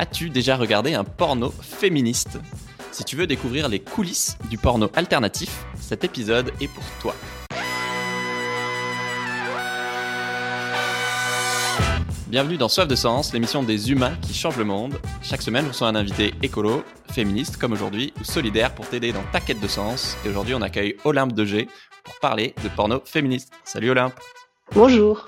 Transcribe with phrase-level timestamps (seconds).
[0.00, 2.38] As-tu déjà regardé un porno féministe?
[2.92, 7.16] Si tu veux découvrir les coulisses du porno alternatif, cet épisode est pour toi.
[12.28, 15.00] Bienvenue dans Soif de Sens, l'émission des humains qui changent le monde.
[15.20, 19.24] Chaque semaine, je reçois un invité écolo, féministe comme aujourd'hui, ou solidaire pour t'aider dans
[19.32, 20.16] ta quête de sens.
[20.24, 21.68] Et aujourd'hui, on accueille Olympe de G
[22.04, 23.52] pour parler de porno féministe.
[23.64, 24.14] Salut Olympe
[24.76, 25.26] Bonjour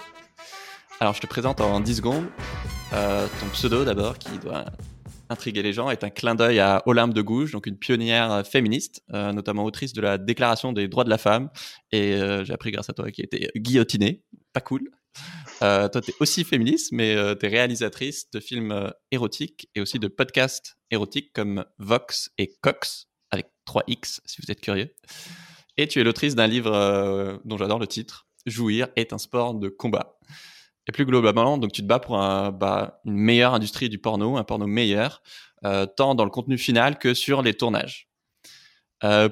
[1.00, 2.27] Alors, je te présente en 10 secondes.
[2.93, 4.64] Euh, ton pseudo d'abord, qui doit
[5.29, 9.02] intriguer les gens, est un clin d'œil à Olympe de Gouges, donc une pionnière féministe,
[9.12, 11.51] euh, notamment autrice de la Déclaration des droits de la femme.
[11.92, 14.23] Et euh, j'ai appris grâce à toi qui été guillotinée.
[14.52, 14.91] Pas cool.
[15.62, 19.68] Euh, toi, tu es aussi féministe, mais euh, tu es réalisatrice de films euh, érotiques
[19.74, 24.95] et aussi de podcasts érotiques comme Vox et Cox, avec 3X si vous êtes curieux.
[25.77, 29.68] Et tu es l'autrice d'un livre dont j'adore le titre, Jouir est un sport de
[29.68, 30.18] combat.
[30.89, 34.45] Et plus globalement, donc tu te bats pour bah, une meilleure industrie du porno, un
[34.45, 35.23] porno meilleur,
[35.97, 38.09] tant dans le contenu final que sur les tournages.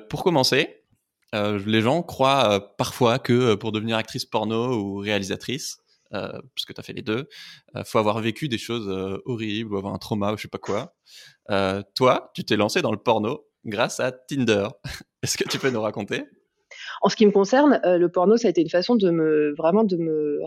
[0.09, 0.84] pour commencer,
[1.33, 5.78] les gens croient parfois que pour devenir actrice porno ou réalisatrice,
[6.14, 7.28] euh, puisque tu as fait les deux,
[7.77, 10.48] euh, faut avoir vécu des choses euh, horribles ou avoir un trauma ou je sais
[10.48, 10.94] pas quoi.
[11.94, 14.69] toi, tu t'es lancé dans le porno grâce à Tinder.
[15.22, 16.25] Est-ce que tu peux nous raconter?
[17.02, 19.84] En ce qui me concerne, le porno, ça a été une façon de me vraiment
[19.84, 20.41] de me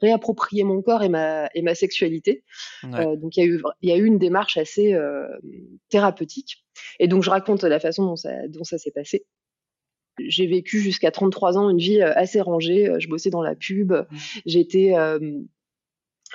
[0.00, 2.44] réapproprier mon corps et ma, et ma sexualité.
[2.82, 4.96] donc il y, a eu, y a eu une démarche assez
[5.88, 6.64] thérapeutique.
[6.98, 9.24] Et donc je raconte la façon dont ça, dont ça s'est passé.
[10.26, 12.88] J'ai vécu jusqu'à 33 ans une vie euh, assez rangée.
[12.88, 13.92] Euh, je bossais dans la pub.
[13.92, 14.16] Mmh.
[14.46, 15.40] J'étais euh,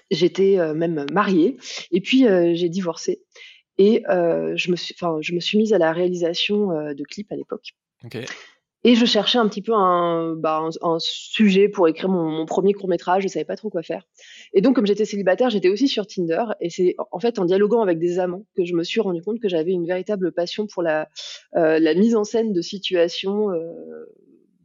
[0.09, 1.57] j'étais même mariée.
[1.91, 3.21] Et puis j'ai divorcé.
[3.77, 7.35] Et je me suis, enfin, je me suis mise à la réalisation de clips à
[7.35, 7.73] l'époque.
[8.85, 12.73] Et je cherchais un petit peu un, bah, un, sujet pour écrire mon, mon premier
[12.73, 13.23] court métrage.
[13.23, 14.03] Je savais pas trop quoi faire.
[14.53, 16.43] Et donc, comme j'étais célibataire, j'étais aussi sur Tinder.
[16.59, 19.39] Et c'est en fait en dialoguant avec des amants que je me suis rendu compte
[19.39, 21.07] que j'avais une véritable passion pour la,
[21.55, 23.71] euh, la mise en scène de situations euh,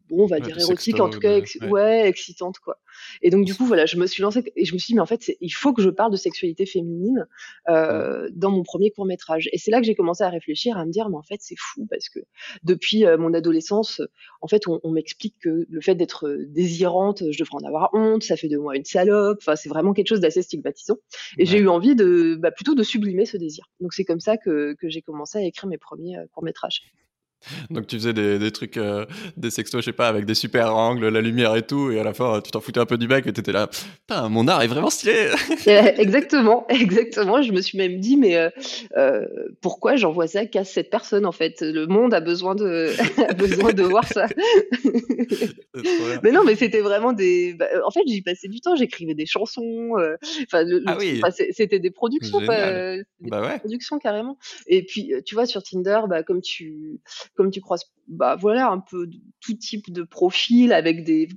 [0.09, 2.09] bon, on va dire érotique, en tout cas, ouais.
[2.09, 2.79] excitante, quoi.
[3.23, 5.01] Et donc, du coup, voilà, je me suis lancée et je me suis dit, mais
[5.01, 7.27] en fait, il faut que je parle de sexualité féminine
[7.69, 9.49] euh, dans mon premier court métrage.
[9.53, 11.59] Et c'est là que j'ai commencé à réfléchir, à me dire, mais en fait, c'est
[11.59, 12.21] fou parce que
[12.65, 14.01] depuis euh, mon adolescence,
[14.41, 18.37] en fait, on, m'explique que le fait d'être désirante, je devrais en avoir honte, ça
[18.37, 19.39] fait de moi une salope.
[19.41, 20.97] Enfin, c'est vraiment quelque chose d'assez stigmatisant.
[21.37, 23.65] Et j'ai eu envie de, bah, plutôt de sublimer ce désir.
[23.81, 26.83] Donc, c'est comme ça que, que j'ai commencé à écrire mes premiers euh, courts métrages.
[27.71, 29.07] Donc tu faisais des, des trucs, euh,
[29.37, 32.05] des sextos, je sais pas, avec des super angles, la lumière et tout, et à
[32.05, 34.63] la fin tu t'en foutais un peu du mec et t'étais là, putain, mon art
[34.63, 35.29] est vraiment stylé.
[35.67, 37.43] exactement, exactement.
[37.43, 38.51] Je me suis même dit, mais euh,
[38.97, 39.27] euh,
[39.61, 41.61] pourquoi j'envoie ça qu'à cette personne en fait?
[41.61, 42.93] Le monde a besoin de,
[43.29, 44.27] a besoin de voir ça.
[46.23, 47.55] mais non, mais c'était vraiment des.
[47.55, 49.93] Bah, en fait, j'y passais du temps, j'écrivais des chansons.
[50.43, 51.21] Enfin, ah oui.
[51.53, 53.59] c'était des productions, des bah ouais.
[53.59, 54.39] productions carrément.
[54.67, 57.01] Et puis, tu vois, sur Tinder, bah, comme tu
[57.39, 59.09] comme tu croises bah voilà un peu
[59.41, 61.29] tout type de profil avec des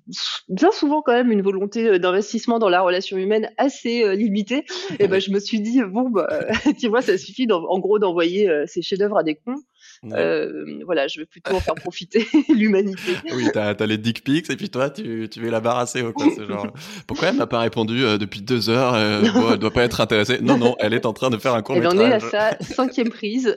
[0.49, 4.65] bien souvent quand même une volonté euh, d'investissement dans la relation humaine assez euh, limitée
[4.99, 6.27] et ben je me suis dit bon bah
[6.79, 9.61] tu vois ça suffit en gros d'envoyer euh, ces chefs-d'œuvre à des cons
[10.03, 13.11] voilà, je vais plutôt en faire profiter l'humanité.
[13.33, 16.25] Oui, t'as as les dick pics et puis toi, tu, tu veux la barrasser quoi.
[16.47, 16.67] Genre,
[17.05, 20.39] pourquoi elle m'a pas répondu depuis deux heures Elle doit pas être intéressée.
[20.41, 21.93] Non, non, elle est en train de faire un court métrage.
[21.93, 23.55] Elle en est à sa cinquième prise.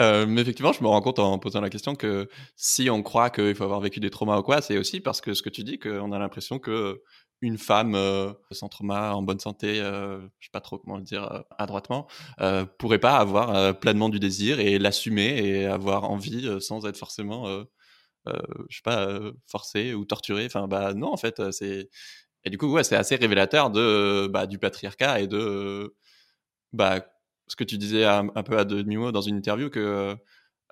[0.00, 3.30] Euh, mais effectivement, je me rends compte en posant la question que si on croit
[3.30, 5.64] qu'il faut avoir vécu des traumas ou quoi, c'est aussi parce que ce que tu
[5.64, 7.02] dis, qu'on a l'impression que
[7.40, 11.02] une femme euh, sans trauma, en bonne santé, euh, je sais pas trop comment le
[11.04, 12.06] dire euh, adroitement,
[12.40, 17.46] euh, pourrait pas avoir pleinement du désir et l'assumer et avoir envie sans être forcément,
[18.26, 20.46] je sais pas, forcée ou torturée.
[20.46, 21.88] Enfin, bah non, en fait, c'est
[22.44, 25.94] et du coup, ouais, c'est assez révélateur de bah, du patriarcat et de
[26.72, 27.00] bah
[27.48, 30.16] ce que tu disais un, peu à demi-mot dans une interview que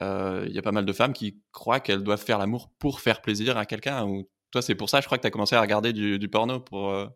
[0.03, 3.01] euh, il y a pas mal de femmes qui croient qu'elles doivent faire l'amour pour
[3.01, 4.05] faire plaisir à quelqu'un.
[4.05, 6.61] Ou toi, c'est pour ça, je crois que tu as commencé à regarder du, porno
[6.61, 7.07] pour, euh,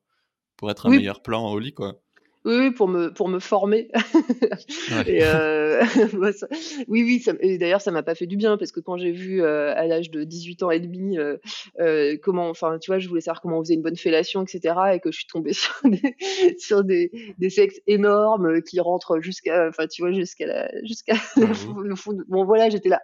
[0.56, 2.00] pour être un meilleur plan au lit, quoi.
[2.46, 3.88] Oui, pour me pour me former.
[5.06, 5.82] et euh,
[6.88, 7.20] oui, oui.
[7.20, 9.86] Ça, d'ailleurs, ça m'a pas fait du bien parce que quand j'ai vu euh, à
[9.86, 11.36] l'âge de 18 ans et demi euh,
[11.80, 14.74] euh, comment, enfin, tu vois, je voulais savoir comment on faisait une bonne fellation, etc.
[14.94, 16.16] Et que je suis tombée sur des
[16.58, 21.94] sur des, des sexes énormes qui rentrent jusqu'à, enfin, tu vois, jusqu'à la jusqu'à le
[21.94, 22.16] fond.
[22.28, 23.02] Bon, voilà, j'étais là.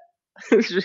[0.50, 0.80] je,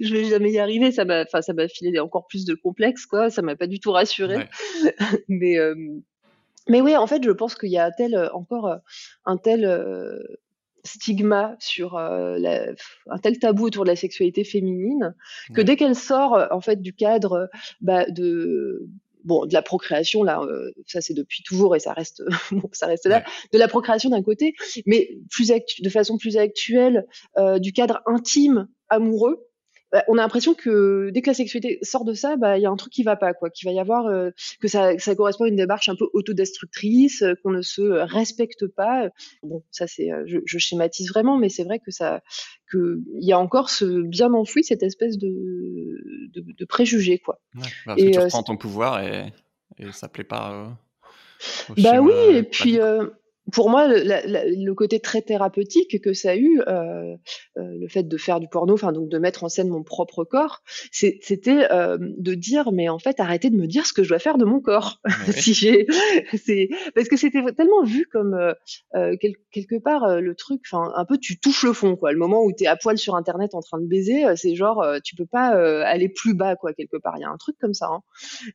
[0.00, 0.90] je vais jamais y arriver.
[0.90, 3.28] Ça m'a, enfin, ça m'a filé encore plus de complexe, quoi.
[3.28, 4.48] Ça m'a pas du tout rassuré.
[5.28, 5.58] Mais
[6.68, 8.76] mais oui, en fait, je pense qu'il y a tel, euh, encore euh,
[9.24, 10.18] un tel euh,
[10.84, 12.72] stigma sur la,
[13.10, 15.14] un tel tabou autour de la sexualité féminine
[15.54, 17.50] que dès qu'elle sort en fait du cadre
[17.82, 18.88] bah, de
[19.24, 22.22] bon, de la procréation, là, euh, ça c'est depuis toujours et ça reste,
[22.52, 24.54] bon, ça reste là, de la procréation d'un côté,
[24.86, 27.06] mais plus de façon plus actuelle,
[27.38, 29.46] euh, du cadre intime, amoureux,
[29.92, 32.66] bah, on a l'impression que dès que la sexualité sort de ça, bah il y
[32.66, 35.14] a un truc qui va pas, quoi, qu'il va y avoir euh, que ça, ça
[35.14, 39.08] correspond à une démarche un peu autodestructrice, euh, qu'on ne se respecte pas.
[39.42, 42.22] Bon, ça c'est, je, je, schématise vraiment, mais c'est vrai que ça,
[42.70, 47.40] que il y a encore ce bien enfoui cette espèce de de, de préjugé, quoi.
[47.56, 49.32] Ouais, parce et, que tu reprends ton pouvoir et,
[49.78, 50.78] et ça plaît pas.
[51.76, 52.78] bah oui, et puis
[53.52, 57.16] pour moi, le côté très thérapeutique que ça a eu, euh,
[57.56, 60.24] euh, le fait de faire du porno, enfin donc de mettre en scène mon propre
[60.24, 60.62] corps,
[60.92, 64.18] c'était euh, de dire mais en fait arrêtez de me dire ce que je dois
[64.18, 65.00] faire de mon corps.
[65.30, 65.86] si j'ai,
[66.36, 68.36] c'est parce que c'était tellement vu comme
[68.92, 72.12] quelque part le truc, enfin un peu tu touches le fond quoi.
[72.12, 74.84] Le moment où tu es à poil sur internet en train de baiser, c'est genre
[75.04, 75.48] tu peux pas
[75.84, 77.14] aller plus bas quoi quelque part.
[77.16, 77.86] Il y a un truc comme ça.
[77.86, 78.02] Hein.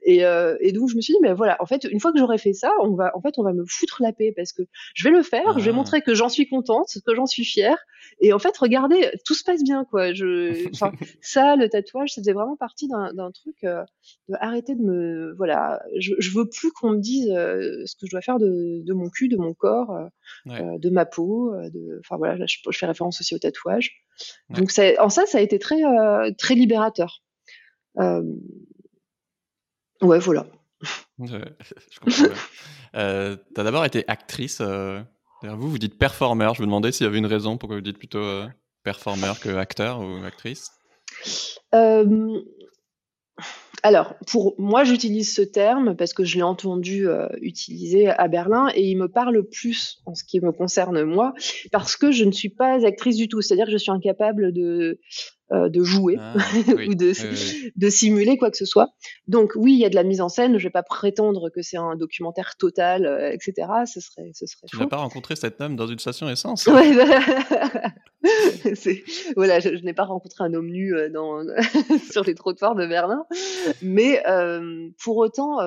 [0.03, 0.21] Et,
[0.59, 2.53] et donc je me suis dit mais voilà, en fait une fois que j'aurai fait
[2.53, 5.15] ça, on va en fait on va me foutre la paix parce que je vais
[5.15, 5.73] le faire, je vais ah.
[5.73, 7.77] montrer que j'en suis contente, que j'en suis fière.
[8.19, 10.13] Et en fait, regardez, tout se passe bien, quoi.
[10.13, 10.91] Je, enfin,
[11.21, 13.83] ça, le tatouage, ça faisait vraiment partie d'un truc euh,
[14.29, 18.05] de arrêter de me, voilà, je, je veux plus qu'on me dise euh, ce que
[18.05, 20.07] je dois faire de, de, mon cul, de mon corps, euh,
[20.49, 23.91] euh de ma peau, de, enfin voilà, je, je, fais référence aussi au tatouage.
[24.49, 25.81] Donc ça, en ça, ça a été très,
[26.37, 27.21] très libérateur.
[27.97, 28.21] ouais,
[30.19, 30.45] voilà.
[31.23, 31.37] je,
[32.95, 34.59] euh, tu as d'abord été actrice.
[34.61, 35.01] Euh,
[35.43, 36.55] vous, vous dites performeur.
[36.55, 38.47] Je me demandais s'il y avait une raison pour que vous dites plutôt euh,
[38.83, 40.71] performeur que acteur ou actrice.
[43.83, 47.05] Alors, pour moi, j'utilise ce terme parce que je l'ai entendu
[47.41, 51.33] utiliser à Berlin et il me parle plus en ce qui me concerne moi
[51.71, 53.41] parce que je ne suis pas actrice du tout.
[53.41, 54.99] C'est-à-dire que je suis incapable de
[55.51, 56.33] euh, de jouer ah,
[56.87, 57.13] ou de,
[57.75, 58.89] de simuler quoi que ce soit.
[59.27, 60.57] Donc oui, il y a de la mise en scène.
[60.57, 63.67] Je vais pas prétendre que c'est un documentaire total, euh, etc.
[63.85, 64.65] Ce serait, ce serait.
[64.67, 66.67] Tu n'as pas rencontré cette homme dans une station essence.
[66.67, 67.19] voilà,
[69.59, 71.43] je, n'ai pas rencontré un homme nu euh, dans,
[72.11, 73.23] sur les trottoirs de Berlin,
[73.83, 74.23] mais
[75.03, 75.59] pour autant,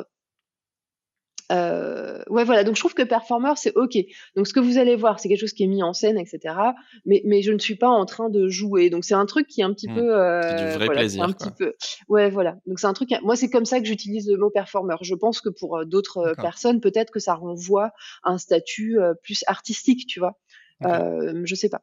[1.50, 2.64] euh, ouais, voilà.
[2.64, 3.96] Donc, je trouve que performer, c'est OK.
[4.36, 6.54] Donc, ce que vous allez voir, c'est quelque chose qui est mis en scène, etc.
[7.06, 8.90] Mais, mais je ne suis pas en train de jouer.
[8.90, 9.94] Donc, c'est un truc qui est un petit mmh.
[9.94, 10.16] peu.
[10.16, 11.22] Euh, c'est du vrai voilà, plaisir.
[11.24, 11.74] Un petit peu.
[12.08, 12.56] Ouais, voilà.
[12.66, 13.10] Donc, c'est un truc.
[13.22, 14.96] Moi, c'est comme ça que j'utilise le mot performer.
[15.02, 17.92] Je pense que pour euh, d'autres euh, personnes, peut-être que ça renvoie
[18.22, 20.38] à un statut euh, plus artistique, tu vois.
[20.80, 20.92] Okay.
[20.92, 21.82] Euh, je sais pas.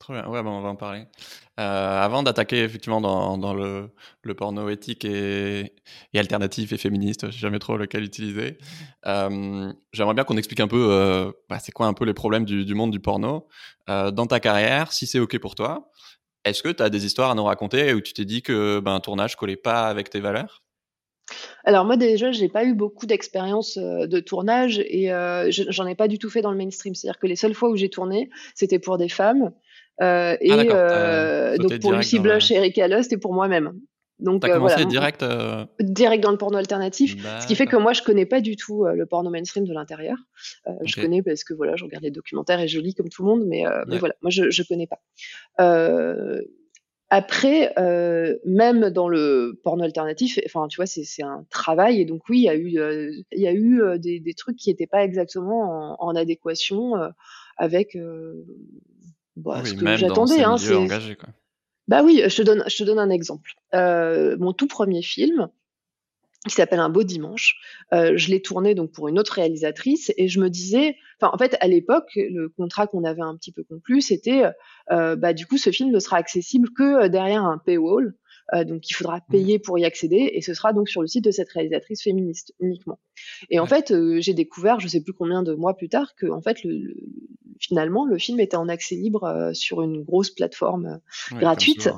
[0.00, 1.04] Très bien, ouais, bon, on va en parler.
[1.60, 3.90] Euh, avant d'attaquer effectivement dans, le,
[4.22, 5.74] le, porno éthique et,
[6.14, 8.56] et, alternatif et féministe, je sais jamais trop lequel utiliser,
[9.06, 12.46] euh, j'aimerais bien qu'on explique un peu euh, bah, c'est quoi un peu les problèmes
[12.46, 13.46] du, du monde du porno.
[13.90, 15.90] Euh, dans ta carrière, si c'est OK pour toi,
[16.46, 18.94] est-ce que tu as des histoires à nous raconter où tu t'es dit que ben,
[18.94, 20.62] un tournage collait pas avec tes valeurs?
[21.64, 26.08] Alors moi déjà, j'ai pas eu beaucoup d'expérience de tournage et euh, j'en ai pas
[26.08, 26.94] du tout fait dans le mainstream.
[26.94, 29.52] C'est-à-dire que les seules fois où j'ai tourné, c'était pour des femmes
[30.00, 33.72] euh, et ah, euh, donc pour Lucy Blush Erika Lust et pour moi-même.
[34.18, 35.24] Donc T'as commencé direct
[35.80, 38.84] direct dans le porno alternatif, ce qui fait que moi je connais pas du tout
[38.84, 40.16] le porno mainstream de l'intérieur.
[40.82, 43.28] Je connais parce que voilà, je regarde les documentaires et je lis comme tout le
[43.28, 44.98] monde, mais, mais voilà, moi je je connais pas.
[47.12, 52.00] Après, euh, même dans le porno alternatif, enfin, tu vois, c'est un travail.
[52.00, 54.56] Et donc, oui, il y a eu, euh, y a eu euh, des, des, trucs
[54.56, 57.08] qui n'étaient pas exactement en, en adéquation euh,
[57.56, 57.98] avec
[59.40, 60.42] bah, oui, ce que j'attendais.
[60.42, 60.56] Hein,
[61.88, 63.52] bah oui, je te donne, je te donne un exemple.
[63.72, 65.50] mon tout premier film,
[66.48, 67.56] qui s'appelle Un beau dimanche.
[67.92, 71.38] Euh, je l'ai tourné donc pour une autre réalisatrice et je me disais, enfin en
[71.38, 74.44] fait à l'époque le contrat qu'on avait un petit peu conclu c'était,
[74.90, 78.14] euh, bah du coup ce film ne sera accessible que derrière un paywall,
[78.54, 79.30] euh, donc il faudra mmh.
[79.30, 82.54] payer pour y accéder et ce sera donc sur le site de cette réalisatrice féministe
[82.58, 82.98] uniquement.
[83.50, 86.26] Et en fait euh, j'ai découvert, je sais plus combien de mois plus tard, que
[86.26, 86.94] en fait le, le,
[87.60, 91.00] finalement le film était en accès libre euh, sur une grosse plateforme
[91.30, 91.90] ouais, gratuite.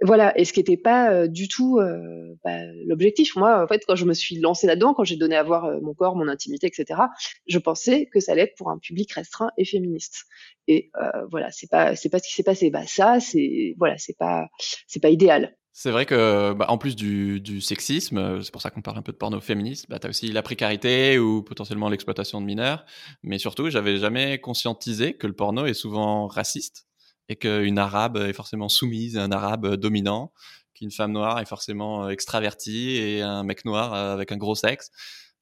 [0.00, 3.34] Voilà, et ce qui n'était pas euh, du tout euh, bah, l'objectif.
[3.34, 5.80] Moi, en fait, quand je me suis lancée là-dedans, quand j'ai donné à voir euh,
[5.82, 7.00] mon corps, mon intimité, etc.,
[7.48, 10.26] je pensais que ça allait être pour un public restreint et féministe.
[10.68, 12.70] Et euh, voilà, c'est pas c'est pas ce qui s'est passé.
[12.70, 14.46] Bah ça, c'est voilà, c'est pas
[14.86, 15.56] c'est pas idéal.
[15.80, 19.02] C'est vrai que, bah, en plus du, du sexisme, c'est pour ça qu'on parle un
[19.02, 22.84] peu de porno féministe, bah, tu as aussi la précarité ou potentiellement l'exploitation de mineurs.
[23.22, 26.88] Mais surtout, j'avais jamais conscientisé que le porno est souvent raciste
[27.28, 30.32] et qu'une arabe est forcément soumise à un arabe dominant,
[30.74, 34.56] qu'une femme noire est forcément euh, extravertie et un mec noir euh, avec un gros
[34.56, 34.90] sexe.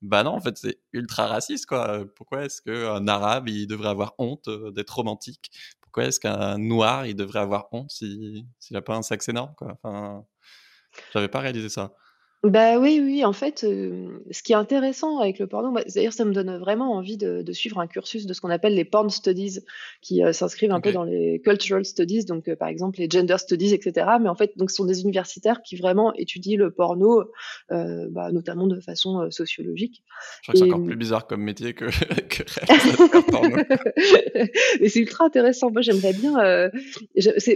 [0.03, 2.05] Bah non, en fait, c'est ultra raciste, quoi.
[2.15, 5.51] Pourquoi est-ce qu'un arabe, il devrait avoir honte euh, d'être romantique
[5.97, 9.55] Pourquoi est-ce qu'un noir, il devrait avoir honte s'il si, n'a pas un sexe énorme,
[9.57, 9.79] quoi?
[9.83, 10.27] Enfin,
[11.15, 11.95] j'avais pas réalisé ça.
[12.43, 16.25] Bah oui, oui, en fait, euh, ce qui est intéressant avec le porno, d'ailleurs, ça
[16.25, 19.09] me donne vraiment envie de, de, suivre un cursus de ce qu'on appelle les porn
[19.11, 19.61] studies,
[20.03, 23.39] qui euh, s'inscrivent un peu dans les cultural studies, donc euh, par exemple les gender
[23.39, 24.07] studies, etc.
[24.21, 27.25] Mais en fait, donc ce sont des universitaires qui vraiment étudient le porno,
[27.71, 30.05] bah, notamment de façon sociologique.
[30.43, 31.87] Je crois que c'est encore plus bizarre comme métier que,
[32.29, 33.57] que porno.
[34.81, 35.71] Mais c'est ultra intéressant.
[35.71, 36.35] Moi, j'aimerais bien.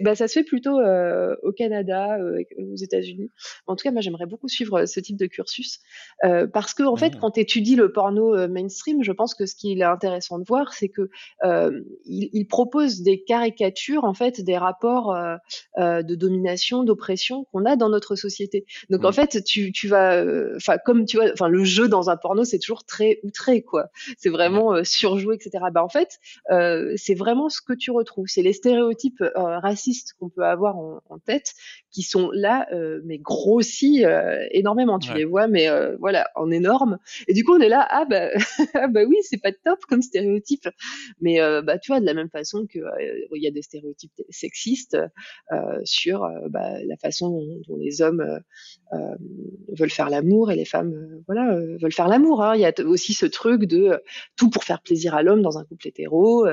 [0.03, 2.19] bah, ça se fait plutôt au Canada,
[2.59, 3.31] aux États-Unis.
[3.67, 5.81] En tout cas, moi, j'aimerais beaucoup suivre euh, ce type de cursus.
[6.25, 9.47] Euh, parce que, en fait, quand tu étudies le porno euh, mainstream, je pense que
[9.47, 11.09] ce qui est intéressant de voir, c'est que
[12.05, 15.15] il, propose des caricatures, en fait, des rapports
[15.79, 18.65] de domination, d'oppression qu'on a dans notre société.
[18.89, 20.25] Donc, en fait, tu, tu vas,
[20.57, 23.87] enfin, comme tu vois, enfin, le jeu dans un porno, c'est toujours très outré, quoi.
[24.19, 25.65] C'est vraiment surjoué, etc.
[25.73, 26.19] Bah, en fait,
[26.97, 28.27] c'est vraiment ce que tu retrouves.
[28.29, 31.55] C'est les stéréotypes racistes qu'on peut avoir en, en, tête
[31.93, 32.67] qui sont là,
[33.05, 34.05] mais grossis
[34.61, 34.99] énormément.
[34.99, 36.99] Tu les vois, mais euh, voilà, en énorme.
[37.29, 38.31] Et du coup, on est là, ah bah,
[38.75, 40.69] ah bah oui, c'est pas top comme stéréotype.
[41.21, 43.63] Mais euh, bah, tu vois, de la même façon que euh, il y a des
[43.63, 44.97] stéréotypes sexistes
[45.85, 47.31] sur bah, la façon
[47.69, 48.41] dont, les hommes
[49.69, 52.43] veulent faire l'amour et les femmes, voilà, veulent faire l'amour.
[52.43, 52.55] Hein.
[52.57, 54.01] Il y a aussi ce truc de
[54.37, 56.47] tout pour faire plaisir à l'homme dans un couple hétéro.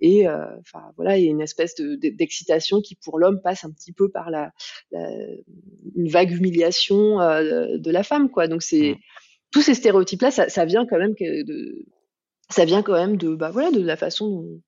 [0.00, 3.92] et enfin voilà, il y a une espèce d'excitation qui pour l'homme passe un petit
[3.92, 4.52] peu par la,
[4.92, 5.08] la
[5.96, 7.18] une vague humiliation
[7.48, 8.48] de la femme, quoi.
[8.48, 8.98] Donc c'est mmh.
[9.52, 11.86] tous ces stéréotypes-là, ça, vient quand même de,
[12.50, 14.60] ça vient quand même de, bah voilà, de la façon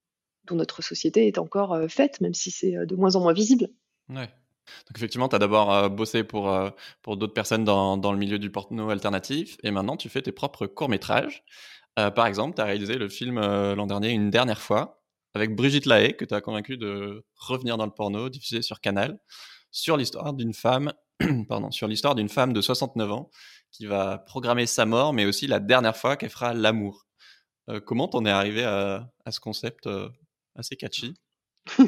[0.47, 3.69] dont, notre société est encore faite, même si c'est de moins en moins visible.
[4.09, 4.29] Ouais.
[4.89, 6.53] Donc effectivement, tu as d'abord bossé pour,
[7.03, 10.33] pour d'autres personnes dans, dans, le milieu du porno alternatif, et maintenant tu fais tes
[10.33, 11.45] propres courts-métrages.
[11.95, 15.01] par exemple, tu as réalisé le film l'an dernier une dernière fois,
[15.35, 19.19] avec Brigitte Lahaye, que tu as convaincu de revenir dans le porno, diffusé sur Canal,
[19.71, 20.93] sur l'histoire d'une femme
[21.49, 23.31] pardon, sur l'histoire d'une femme de 69 ans
[23.71, 27.07] qui va programmer sa mort, mais aussi la dernière fois qu'elle fera l'amour.
[27.69, 30.09] Euh, comment t'en es arrivé à, ce concept euh,
[30.57, 31.15] assez catchy?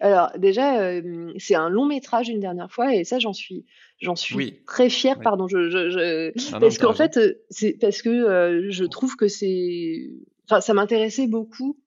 [0.00, 1.00] Alors déjà,
[1.38, 3.66] c'est un long métrage une dernière fois et ça j'en suis,
[4.00, 5.20] j'en suis très fière.
[5.20, 7.20] Pardon, je, ah parce qu'en fait
[7.50, 10.10] c'est parce que je trouve que c'est,
[10.48, 11.78] enfin ça m'intéressait beaucoup.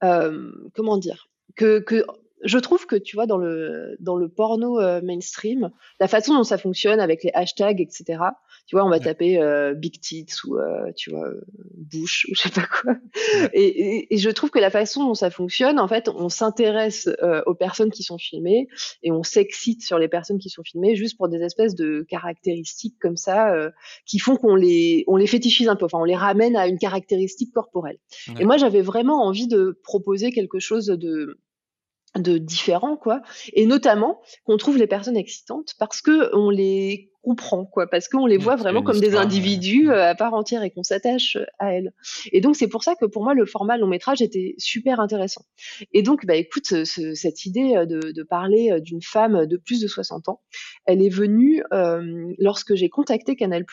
[0.00, 2.04] comment dire que, que
[2.42, 6.44] je trouve que tu vois dans le dans le porno euh, mainstream, la façon dont
[6.44, 8.20] ça fonctionne avec les hashtags, etc.
[8.66, 11.28] Tu vois, on va taper euh, big tits ou euh, tu vois
[11.74, 12.94] bouche ou je sais pas quoi.
[13.52, 17.08] Et, et, je trouve que la façon dont ça fonctionne, en fait, on s'intéresse
[17.46, 18.68] aux personnes qui sont filmées
[19.02, 22.96] et on s'excite sur les personnes qui sont filmées juste pour des espèces de caractéristiques
[23.00, 23.54] comme ça
[24.04, 26.78] qui font qu'on les on les fétichise un peu, enfin on les ramène à une
[26.78, 27.98] caractéristique corporelle.
[28.38, 31.38] Et moi, j'avais vraiment envie de proposer quelque chose de
[32.18, 33.22] de différents quoi.
[33.52, 38.26] Et notamment qu'on trouve les personnes excitantes parce que on les comprend, quoi, parce qu'on
[38.26, 41.72] les voit vraiment comme des individus euh, à part entière et qu'on s'attache euh, à
[41.72, 41.92] elles.
[42.30, 45.42] Et donc c'est pour ça que pour moi le format long métrage était super intéressant.
[45.92, 50.28] Et donc bah écoute, cette idée euh, de, parler d'une femme de plus de 60
[50.28, 50.40] ans,
[50.84, 51.62] elle est venue
[52.38, 53.64] lorsque j'ai contacté Canal+,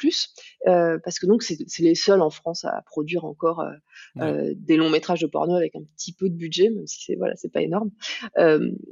[0.67, 3.63] euh, parce que donc c'est les seuls en France à produire encore
[4.15, 7.36] des longs métrages de porno avec un petit peu de budget, même si c'est voilà
[7.36, 7.91] c'est pas énorme.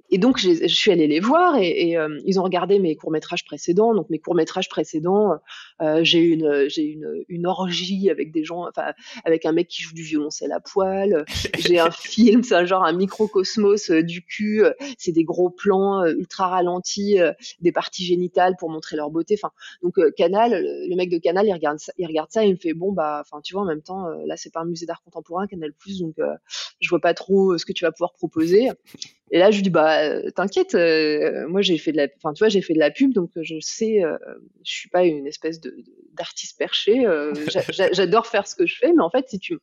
[0.10, 3.46] et donc je suis allée les voir et, et ils ont regardé mes courts métrages
[3.46, 5.40] précédents, donc mes courts métrages précédent,
[5.82, 8.94] euh, j'ai une j'ai une, une orgie avec des gens, enfin
[9.26, 11.26] avec un mec qui joue du violoncelle à poil.
[11.58, 14.64] j'ai un film, c'est un genre un microcosmos euh, du cul.
[14.98, 17.18] C'est des gros plans euh, ultra ralentis
[17.60, 19.36] des parties génitales pour montrer leur beauté.
[19.38, 22.54] Enfin, donc Canal, le mec de Canal, il regarde ça, il regarde ça et il
[22.54, 24.86] me fait bon bah, enfin tu vois en même temps là c'est pas un musée
[24.86, 26.16] d'art contemporain Canal Plus donc
[26.80, 28.70] je vois pas trop ce que tu vas pouvoir proposer.
[29.32, 30.76] Et là, je lui dis bah t'inquiète,
[31.48, 33.60] moi j'ai fait de la, enfin tu vois j'ai fait de la pub donc je
[33.60, 34.02] sais,
[34.64, 35.76] je suis pas une espèce de
[36.14, 37.06] d'artiste perché.
[37.06, 37.34] Euh,
[37.94, 39.58] j'adore faire ce que je fais, mais en fait, si tu,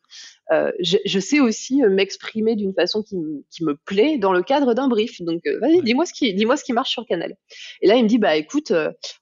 [0.53, 4.89] euh, je, sais aussi euh, m'exprimer d'une façon qui, me plaît dans le cadre d'un
[4.89, 5.21] brief.
[5.23, 7.37] Donc, vas-y, dis-moi ce qui, dis-moi ce qui marche sur Canal.
[7.83, 8.73] Et là, il me dit, bah écoute,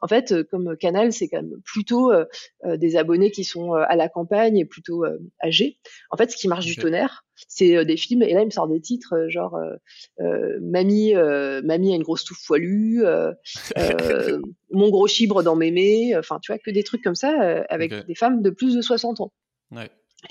[0.00, 2.12] en fait, comme Canal, c'est quand même plutôt
[2.64, 5.04] des abonnés qui sont à la campagne et plutôt
[5.42, 5.78] âgés.
[6.10, 8.22] En fait, ce qui marche du tonnerre, c'est des films.
[8.22, 9.58] Et là, il me sort des titres genre
[10.60, 13.02] Mamie, Mamie a une grosse touffe poilue,
[14.70, 16.16] Mon gros chibre dans mémé.
[16.16, 18.82] Enfin, tu vois que des trucs comme ça euh, avec des femmes de plus de
[18.82, 19.32] 60 ans.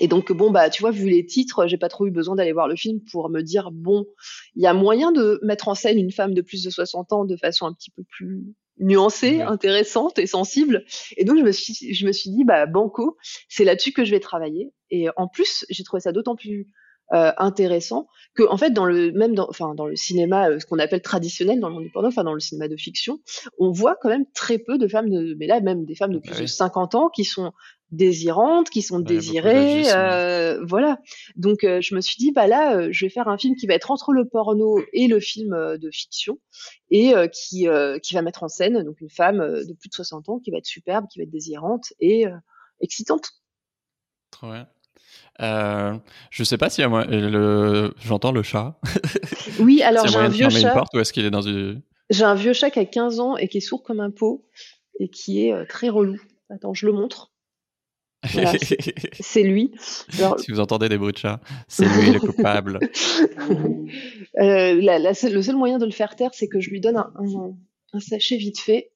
[0.00, 2.52] Et donc bon bah tu vois vu les titres, j'ai pas trop eu besoin d'aller
[2.52, 4.04] voir le film pour me dire bon,
[4.54, 7.24] il y a moyen de mettre en scène une femme de plus de 60 ans
[7.24, 8.42] de façon un petit peu plus
[8.78, 10.84] nuancée, intéressante et sensible.
[11.16, 13.16] Et donc je me suis je me suis dit bah banco,
[13.48, 14.72] c'est là-dessus que je vais travailler.
[14.90, 16.68] Et en plus, j'ai trouvé ça d'autant plus
[17.10, 21.02] intéressant que en fait dans le même dans, enfin dans le cinéma ce qu'on appelle
[21.02, 23.20] traditionnel dans le monde du porno enfin dans le cinéma de fiction
[23.58, 26.18] on voit quand même très peu de femmes de mais là même des femmes de
[26.18, 27.52] plus de 50 ans qui sont
[27.92, 31.00] désirantes, qui sont désirées, euh, voilà.
[31.36, 33.66] Donc euh, je me suis dit bah là euh, je vais faire un film qui
[33.66, 36.38] va être entre le porno et le film de fiction
[36.90, 37.68] et qui
[38.02, 40.58] qui va mettre en scène donc une femme de plus de 60 ans qui va
[40.58, 42.26] être superbe, qui va être désirante et
[42.80, 43.30] excitante.
[44.30, 44.68] Trop bien.
[45.40, 45.94] Euh,
[46.30, 47.92] je sais pas si moi le...
[47.98, 48.78] j'entends le chat.
[49.60, 50.70] Oui, alors j'ai un vieux chat.
[50.70, 51.80] Porte, ou est-ce qu'il est dans une...
[52.10, 54.44] J'ai un vieux chat qui a 15 ans et qui est sourd comme un pot
[55.00, 56.20] et qui est très relou.
[56.50, 57.32] Attends, je le montre.
[59.20, 59.72] c'est lui.
[59.78, 62.80] Si vous entendez des bruits de chat, c'est lui le coupable.
[64.40, 67.12] euh, le seul moyen de le faire taire, c'est que je lui donne un,
[67.92, 68.90] un, sachet vite fait.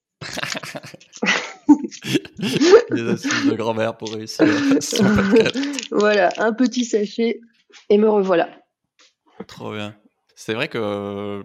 [2.91, 4.47] Des astuces de grand-mère pour réussir.
[5.91, 7.41] voilà, un petit sachet
[7.89, 8.49] et me revoilà.
[9.47, 9.95] Trop bien.
[10.35, 11.45] C'est vrai que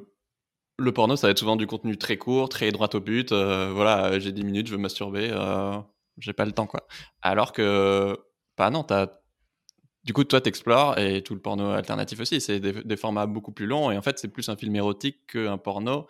[0.77, 3.32] le porno, ça va être souvent du contenu très court, très droit au but.
[3.32, 5.29] Euh, voilà, j'ai 10 minutes, je veux masturber.
[5.32, 5.77] Euh,
[6.17, 6.88] j'ai pas le temps, quoi.
[7.22, 8.17] Alors que,
[8.58, 9.08] bah non, t'as.
[10.03, 12.39] Du coup, toi, t'explores et tout le porno alternatif aussi.
[12.39, 15.25] C'est des, des, formats beaucoup plus longs et en fait, c'est plus un film érotique
[15.32, 16.08] qu'un porno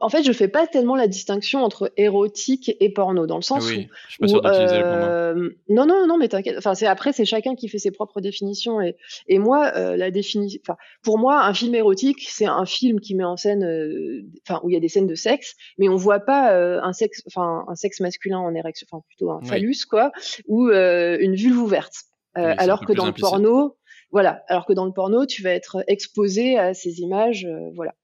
[0.00, 3.66] en fait, je fais pas tellement la distinction entre érotique et porno, dans le sens
[3.66, 6.56] oui, où, je suis pas euh, Non, non, non, mais t'inquiète.
[6.58, 8.80] Enfin, c'est après, c'est chacun qui fait ses propres définitions.
[8.80, 8.96] Et,
[9.28, 13.14] et moi, euh, la définition, enfin, pour moi, un film érotique, c'est un film qui
[13.14, 15.96] met en scène, euh, enfin, où il y a des scènes de sexe, mais on
[15.96, 20.12] voit pas un sexe, enfin, un sexe masculin en érection, enfin, plutôt un phallus, quoi,
[20.46, 21.94] ou une vulve ouverte.
[22.34, 23.76] alors que dans le porno,
[24.10, 27.94] voilà, alors que dans le porno, tu vas être exposé à ces images, voilà.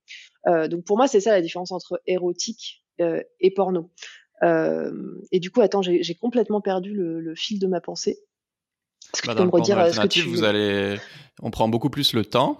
[0.46, 3.90] Euh, donc pour moi, c'est ça la différence entre érotique euh, et porno.
[4.42, 4.92] Euh,
[5.30, 8.18] et du coup, attends, j'ai complètement perdu le, fil de ma pensée.
[9.14, 10.22] Est-ce que bah, tu peux me redire ce que tu...
[10.22, 10.96] vous allez,
[11.40, 12.58] on prend beaucoup plus le temps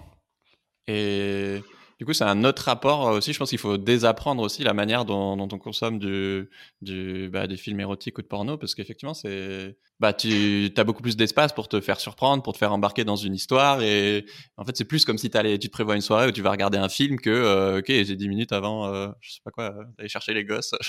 [0.86, 1.62] et
[2.02, 3.32] du coup, c'est un autre rapport aussi.
[3.32, 7.56] Je pense qu'il faut désapprendre aussi la manière dont, on consomme du, du, bah, des
[7.56, 11.68] films érotiques ou de porno, parce qu'effectivement, c'est, bah, tu as beaucoup plus d'espace pour
[11.68, 13.82] te faire surprendre, pour te faire embarquer dans une histoire.
[13.82, 16.42] Et en fait, c'est plus comme si allais, tu te prévois une soirée où tu
[16.42, 19.52] vas regarder un film que, euh, ok, j'ai 10 minutes avant, euh, je sais pas
[19.52, 20.74] quoi, d'aller chercher les gosses.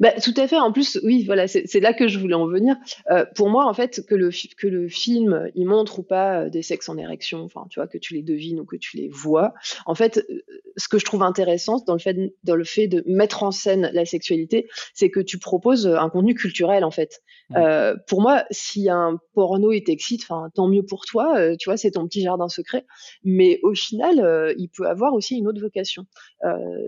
[0.00, 0.58] Bah, tout à fait.
[0.58, 2.76] En plus, oui, voilà, c'est là que je voulais en venir.
[3.10, 6.62] Euh, pour moi, en fait, que le, que le film, il montre ou pas des
[6.62, 9.54] sexes en érection, enfin, tu vois, que tu les devines ou que tu les vois.
[9.86, 10.01] En fait,
[10.76, 13.90] ce que je trouve intéressant dans le fait, dans le fait de mettre en scène
[13.92, 17.20] la sexualité, c'est que tu proposes un contenu culturel, en fait.
[17.56, 21.68] Euh, pour moi, si un porno est excite, enfin, tant mieux pour toi, euh, tu
[21.68, 22.84] vois, c'est ton petit jardin secret.
[23.24, 26.06] Mais au final, euh, il peut avoir aussi une autre vocation,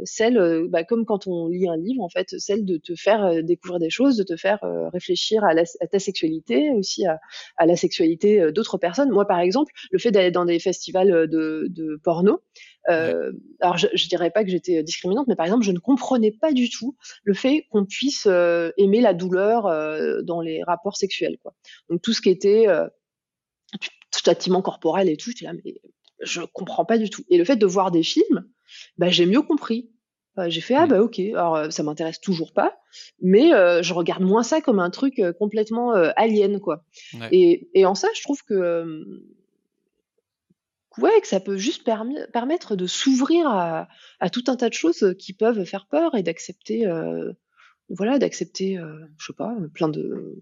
[0.05, 3.79] celle, bah, comme quand on lit un livre, en fait, celle de te faire découvrir
[3.79, 4.59] des choses, de te faire
[4.92, 9.11] réfléchir à, ta sexualité, aussi à, la sexualité d'autres personnes.
[9.11, 12.40] Moi, par exemple, le fait d'aller dans des festivals de, de porno,
[12.88, 16.33] euh, alors, je, je dirais pas que j'étais discriminante, mais par exemple, je ne comprenais
[16.33, 20.97] pas du tout le fait qu'on puisse euh, aimer la douleur euh, dans les rapports
[20.97, 21.38] sexuels.
[21.42, 21.55] Quoi.
[21.88, 22.66] Donc, tout ce qui était
[24.25, 25.81] châtiment corporel et tout, j'étais là, mais
[26.20, 27.25] je comprends pas du tout.
[27.29, 28.47] Et le fait de voir des films,
[28.99, 29.90] bah, j'ai mieux compris.
[30.49, 32.77] j'ai fait ah bah ok, alors ça m'intéresse toujours pas,
[33.20, 33.51] mais
[33.83, 36.85] je regarde moins ça comme un truc complètement alien quoi.
[37.33, 39.05] Et, et, en ça, je trouve que
[40.98, 43.88] ouais, que ça peut juste permettre de s'ouvrir à,
[44.30, 47.33] tout un tas de choses qui peuvent faire peur et d'accepter, euh,
[47.88, 50.37] voilà, d'accepter, euh, je sais pas, plein de,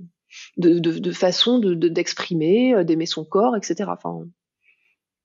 [1.13, 3.85] façons d'exprimer, euh, d'aimer son corps, etc.
[3.89, 4.27] Enfin,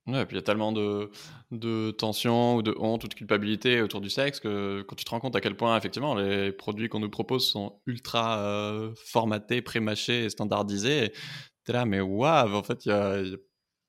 [0.08, 1.12] Ouais, et puis il y a tellement de,
[1.52, 5.10] de tension ou de honte ou de culpabilité autour du sexe que quand tu te
[5.10, 10.24] rends compte à quel point, effectivement, les produits qu'on nous propose sont ultra formatés, pré-mâchés
[10.24, 11.12] et standardisés,
[11.66, 13.22] t'es là, mais waouh, en fait, il y a,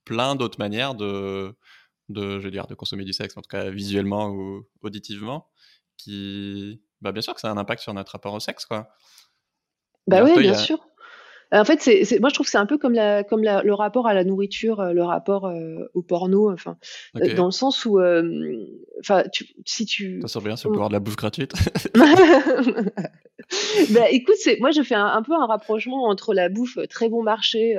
[0.09, 1.55] plein d'autres manières de,
[2.09, 5.51] de, je veux dire, de consommer du sexe, en tout cas visuellement ou auditivement,
[5.99, 8.89] qui, bah, bien sûr que ça a un impact sur notre rapport au sexe, quoi.
[10.07, 10.79] Bah oui, bien sûr.
[11.51, 14.07] En fait, c'est, moi je trouve que c'est un peu comme, la, comme le rapport
[14.07, 16.77] à la nourriture, euh, le rapport euh, au porno, enfin,
[17.17, 17.99] euh, dans le sens où,
[19.01, 19.25] enfin,
[19.65, 20.21] si tu.
[20.21, 21.55] Ça sort bien, c'est pouvoir de la bouffe gratuite.
[21.95, 27.77] bah écoute, moi je fais un, peu un rapprochement entre la bouffe très bon marché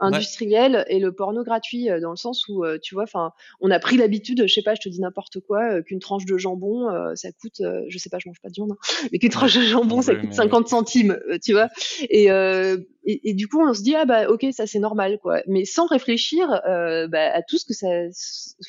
[0.00, 3.70] industriel et le porno gratuit euh, dans le sens où euh, tu vois enfin on
[3.70, 6.38] a pris l'habitude je sais pas je te dis n'importe quoi euh, qu'une tranche de
[6.38, 9.54] jambon ça coûte je sais pas je mange pas de viande hein, mais qu'une tranche
[9.56, 11.68] de jambon ça coûte 50 centimes tu vois.
[12.08, 12.28] Et,
[13.06, 15.42] et, du coup on se dit ah bah ok ça c'est normal quoi.
[15.46, 17.88] Mais sans réfléchir bah, à tout ce que ça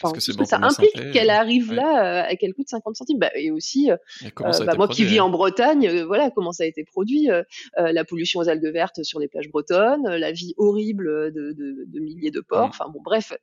[0.03, 3.19] enfin ce que, ça implique qu'elle arrive là à qu'elle coûte 50 centimes.
[3.19, 3.89] Bah, et aussi
[4.37, 7.29] bah, moi qui vis en Bretagne voilà comment ça a été produit
[7.77, 12.41] la pollution aux algues vertes sur les plages bretonnes la vie horrible de, milliers de
[12.41, 12.67] porcs.
[12.67, 12.69] Mmh.
[12.69, 13.33] Enfin bon, bref.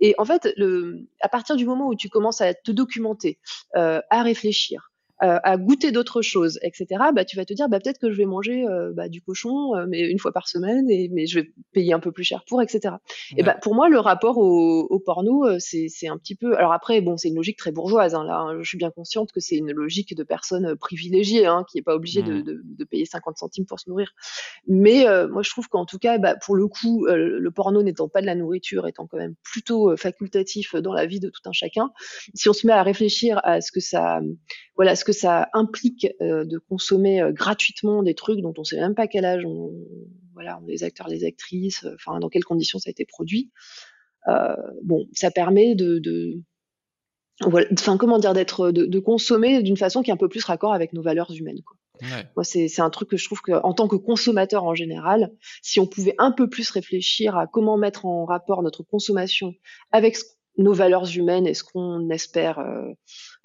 [0.00, 3.38] et en fait, le, à partir du moment où tu commences à te documenter,
[3.74, 4.89] à réfléchir, euh,
[5.20, 8.24] à goûter d'autres choses, etc., bah, tu vas te dire bah, peut-être que je vais
[8.24, 11.52] manger euh, bah, du cochon, euh, mais une fois par semaine, et, mais je vais
[11.72, 12.94] payer un peu plus cher pour, etc.
[13.36, 16.56] Et bah, pour moi, le rapport au, au porno, c'est un petit peu.
[16.56, 18.14] Alors après, bon, c'est une logique très bourgeoise.
[18.14, 18.58] Hein, là, hein.
[18.62, 21.94] je suis bien consciente que c'est une logique de personnes privilégiées, hein, qui n'est pas
[21.94, 22.42] obligée de, mmh.
[22.42, 24.12] de, de, payer 50 centimes pour se nourrir.
[24.66, 28.20] Mais moi, je trouve qu'en tout cas, bah, pour le coup, le porno n'étant pas
[28.20, 31.90] de la nourriture, étant quand même plutôt facultatif dans la vie de tout un chacun,
[32.34, 34.20] si on se met à réfléchir à ce que ça,
[34.80, 38.80] voilà, ce que ça implique euh, de consommer euh, gratuitement des trucs dont on sait
[38.80, 39.72] même pas quel âge on,
[40.32, 43.50] voilà, les acteurs, les actrices, euh, enfin dans quelles conditions ça a été produit.
[44.82, 46.00] bon, ça permet de,
[47.42, 50.94] enfin comment dire, d'être, de, consommer d'une façon qui est un peu plus raccord avec
[50.94, 51.60] nos valeurs humaines.
[51.62, 51.76] Quoi.
[52.34, 55.78] Moi, c'est un truc que je trouve que, en tant que consommateur en général, si
[55.78, 59.52] on pouvait un peu plus réfléchir à comment mettre en rapport notre consommation
[59.92, 60.16] avec
[60.56, 62.92] nos valeurs humaines et ce qu'on espère euh,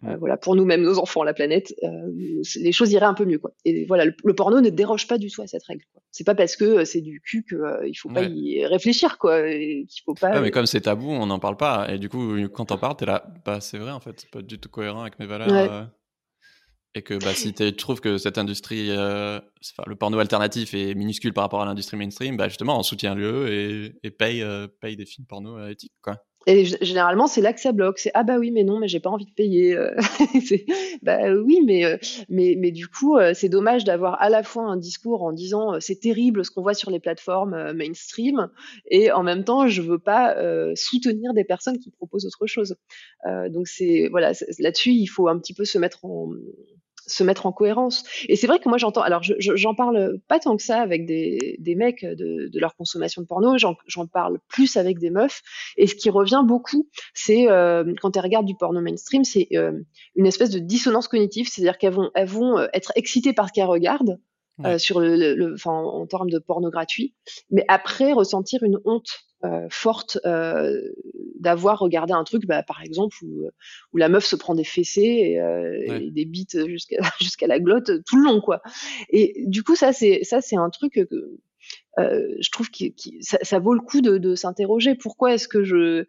[0.01, 2.11] voilà, pour nous-mêmes, nos enfants, la planète, euh,
[2.55, 3.39] les choses iraient un peu mieux.
[3.39, 3.51] Quoi.
[3.63, 5.83] Et voilà, le, porno ne déroge pas du tout à cette règle.
[6.11, 9.41] C'est pas parce que euh, c'est du cul qu'il il faut pas y réfléchir, quoi.
[9.41, 10.39] Qu'il faut pas.
[10.41, 11.87] mais comme c'est tabou, on n'en parle pas.
[11.91, 14.41] Et du coup, quand t'en parles, t'es là, bah c'est vrai en fait, c'est pas
[14.41, 15.89] du tout cohérent avec mes valeurs.
[16.97, 21.43] Et que bah, si tu trouves que cette industrie, le porno alternatif est minuscule par
[21.43, 24.45] rapport à l'industrie mainstream, bah justement, on soutient le et, et paye,
[24.81, 25.93] paye des films porno éthiques.
[26.01, 26.17] Quoi.
[26.47, 27.97] Et généralement, c'est là que ça bloque.
[27.97, 29.75] C'est ah bah oui, mais non, mais j'ai pas envie de payer.
[29.75, 29.95] Euh.
[31.01, 31.97] bah oui, mais euh,
[32.29, 35.79] mais mais du coup, euh, c'est dommage d'avoir à la fois un discours en disant
[35.79, 38.49] c'est terrible ce qu'on voit sur les plateformes mainstream,
[38.89, 40.35] et en même temps, je veux pas
[40.75, 42.75] soutenir des personnes qui proposent autre chose.
[43.49, 46.29] donc c'est voilà, là-dessus, il faut un petit peu se mettre en
[47.07, 48.03] se mettre en cohérence.
[48.27, 51.57] Et c'est vrai que moi j'entends, alors j'en parle pas tant que ça avec des,
[51.59, 55.41] des mecs de, de, leur consommation de porno, j'en parle plus avec des meufs.
[55.77, 59.79] Et ce qui revient beaucoup, c'est euh, quand elles regardent du porno mainstream, c'est euh,
[60.15, 63.53] une espèce de dissonance cognitive, c'est-à-dire qu'elles vont, elles vont euh, être excitées par ce
[63.53, 64.19] qu'elles regardent.
[64.77, 67.13] sur le, le, en termes de porno gratuit,
[67.51, 70.81] mais après ressentir une honte euh, forte euh,
[71.39, 73.47] d'avoir regardé un truc, bah, par exemple, où,
[73.93, 77.91] où, la meuf se prend des fessées et, euh, des bites jusqu'à jusqu'à la glotte
[78.05, 78.61] tout le long, quoi.
[79.09, 81.37] Et du coup, ça, c'est ça, c'est un truc que
[81.97, 82.85] je trouve que
[83.21, 84.95] ça, ça, vaut le coup de, de s'interroger.
[84.95, 86.05] Pourquoi est-ce que je,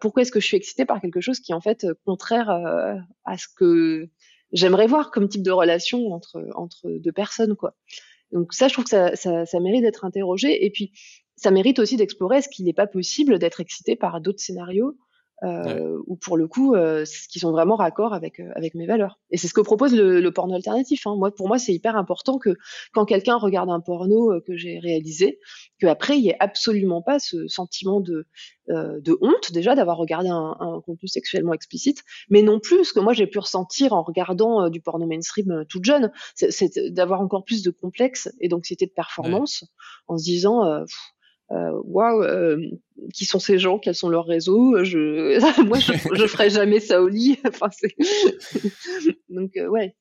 [0.00, 3.38] pourquoi est-ce que je suis excitée par quelque chose qui est en fait contraire à
[3.38, 4.08] ce que
[4.52, 7.74] j'aimerais voir comme type de relation entre entre deux personnes, quoi.
[8.32, 10.64] Donc ça, je trouve que ça, ça, ça mérite d'être interrogé.
[10.64, 10.92] Et puis,
[11.42, 14.96] ça mérite aussi d'explorer est-ce qu'il n'est pas possible d'être excité par d'autres scénarios
[15.44, 19.18] euh, ou pour le coup, euh, qui sont vraiment raccord avec euh, avec mes valeurs.
[19.30, 21.06] Et c'est ce que propose le, le porno alternatif.
[21.06, 21.16] Hein.
[21.16, 22.50] Moi, pour moi, c'est hyper important que
[22.92, 25.40] quand quelqu'un regarde un porno euh, que j'ai réalisé,
[25.80, 28.26] qu'après il n'y ait absolument pas ce sentiment de
[28.70, 32.92] euh, de honte déjà d'avoir regardé un, un, contenu sexuellement explicite, mais non plus ce
[32.92, 37.44] que moi j'ai pu ressentir en regardant du porno mainstream toute jeune, c'est d'avoir encore
[37.44, 39.64] plus de complexe et d'anxiété de performance
[40.06, 40.84] en se disant euh,
[41.84, 42.58] waouh, euh,
[43.12, 44.82] qui sont ces gens, quels sont leurs réseaux?
[44.84, 47.38] Je, moi, je, je ferai jamais ça au lit.
[47.46, 47.68] enfin,
[49.28, 49.94] Donc, euh, ouais.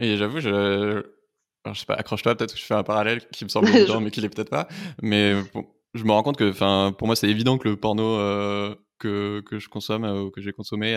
[0.00, 1.02] Et j'avoue, je,
[1.66, 4.10] je sais pas, accroche-toi, peut-être que je fais un parallèle qui me semble évident, mais
[4.10, 4.68] qui l'est peut-être pas.
[5.02, 5.34] Mais
[5.94, 8.18] je me rends compte que, enfin, pour moi, c'est évident que le porno
[8.98, 10.96] que, que je consomme ou que j'ai consommé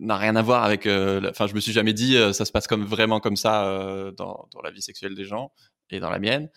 [0.00, 0.86] n'a rien à voir avec.
[0.86, 4.62] Enfin, je me suis jamais dit ça se passe comme vraiment comme ça dans, dans
[4.62, 5.52] la vie sexuelle des gens
[5.90, 6.48] et dans la mienne.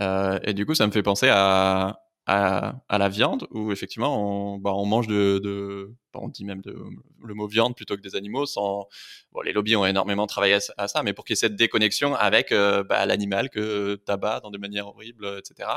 [0.00, 4.58] Euh, et du coup, ça me fait penser à, à, la viande, où effectivement, on,
[4.58, 6.76] bah, on mange de, de bah, on dit même de,
[7.24, 8.46] le mot viande plutôt que des animaux.
[8.46, 8.86] Sans,
[9.32, 12.14] bon, les lobbies ont énormément travaillé à, ça, mais pour qu'il y ait cette déconnexion
[12.14, 15.70] avec euh, bah, l'animal que tabac dans des manières horribles, etc.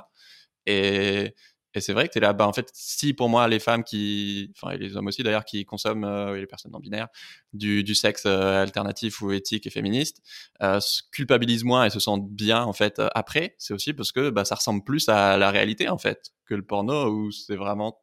[0.66, 1.34] Et,
[1.74, 4.52] et c'est vrai que tu là, bah, en fait, si pour moi, les femmes qui,
[4.56, 7.08] enfin, et les hommes aussi d'ailleurs, qui consomment, euh, les personnes non binaires,
[7.54, 10.22] du, du sexe euh, alternatif ou éthique et féministe,
[10.62, 14.30] euh, se culpabilisent moins et se sentent bien, en fait, après, c'est aussi parce que
[14.30, 18.02] bah, ça ressemble plus à la réalité, en fait, que le porno, où c'est vraiment,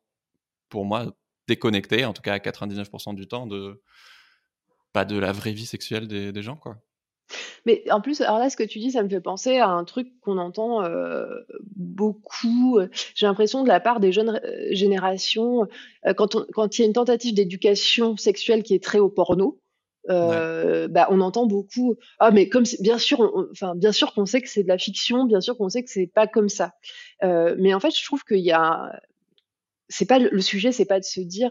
[0.71, 1.15] pour moi,
[1.47, 3.83] déconnecté, en tout cas à 99% du temps, de,
[4.93, 6.79] pas de la vraie vie sexuelle des, des gens, quoi.
[7.67, 9.85] Mais en plus, alors là, ce que tu dis, ça me fait penser à un
[9.85, 11.27] truc qu'on entend euh,
[11.77, 15.67] beaucoup, euh, j'ai l'impression de la part des jeunes euh, générations,
[16.17, 19.61] quand, on, quand il y a une tentative d'éducation sexuelle qui est très au porno,
[20.09, 21.97] bah, on entend beaucoup.
[22.19, 25.27] Ah mais comme bien sûr enfin bien sûr qu'on sait que c'est de la fiction
[25.27, 26.73] bien sûr qu'on sait que c'est pas comme ça.
[27.23, 28.91] Mais en fait je trouve qu'il y a
[29.91, 31.51] c'est pas le, sujet c'est pas de se dire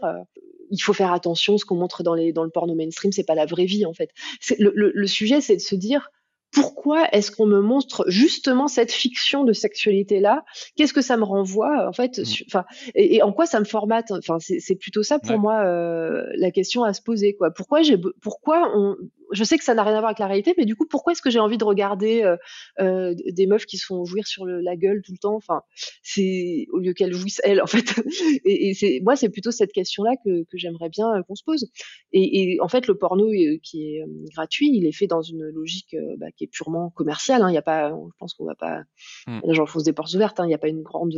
[0.70, 3.34] il faut faire attention, ce qu'on montre dans, les, dans le porno mainstream, c'est pas
[3.34, 4.10] la vraie vie en fait.
[4.58, 6.10] Le, le, le, sujet, c'est de se dire,
[6.52, 10.44] pourquoi est-ce qu'on me montre justement cette fiction de sexualité là
[10.76, 12.44] Qu'est-ce que ça me renvoie en fait mmh.
[12.46, 14.10] Enfin, et, en quoi ça me formate?
[14.10, 17.50] Enfin, c'est plutôt ça pour moi euh, la question à se poser quoi.
[17.50, 18.96] Pourquoi j'ai, pourquoi on,
[19.32, 21.12] je sais que ça n'a rien à voir avec la réalité, mais du coup, pourquoi
[21.12, 22.36] est-ce que j'ai envie de regarder euh,
[22.80, 25.34] euh, des meufs qui se font jouir sur la gueule tout le temps?
[25.34, 25.62] Enfin,
[26.02, 27.94] c'est au lieu qu'elles jouissent elles, en fait.
[28.44, 31.70] et, c'est moi, c'est plutôt cette question-là que, j'aimerais bien euh, qu'on se pose.
[32.12, 33.28] Et, en fait, le porno
[33.62, 37.42] qui est gratuit, il est fait dans une logique bah, qui est purement commerciale.
[37.42, 37.50] Hein.
[37.50, 38.82] Il y a pas, je pense qu'on va pas,
[39.26, 39.40] mmh.
[39.52, 40.40] j'enfonce des portes ouvertes.
[40.40, 40.44] Hein.
[40.44, 41.14] Il n'y a pas une grande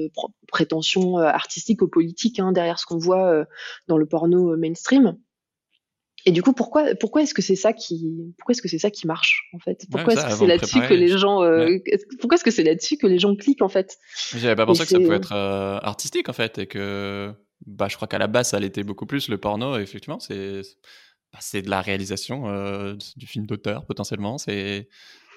[0.49, 3.47] prétention artistique ou politique hein, derrière ce qu'on voit
[3.87, 5.17] dans le porno mainstream.
[6.27, 8.91] Et du coup, pourquoi, pourquoi est-ce que c'est ça qui, pourquoi est-ce que c'est ça
[8.91, 9.87] qui marche en fait?
[9.91, 11.79] Pourquoi est-ce que c'est là-dessus que les gens, euh,
[12.19, 13.99] pourquoi est-ce que c'est là-dessus que les gens cliquent en fait?
[14.37, 17.33] J'avais pas pensé que ça pouvait être euh, artistique en fait et que,
[17.67, 19.79] bah, je crois qu'à la base ça l'était beaucoup plus le porno.
[19.79, 20.61] Effectivement, c'est,
[21.33, 24.37] bah, c'est de la réalisation euh, du film d'auteur potentiellement.
[24.37, 24.89] C'est,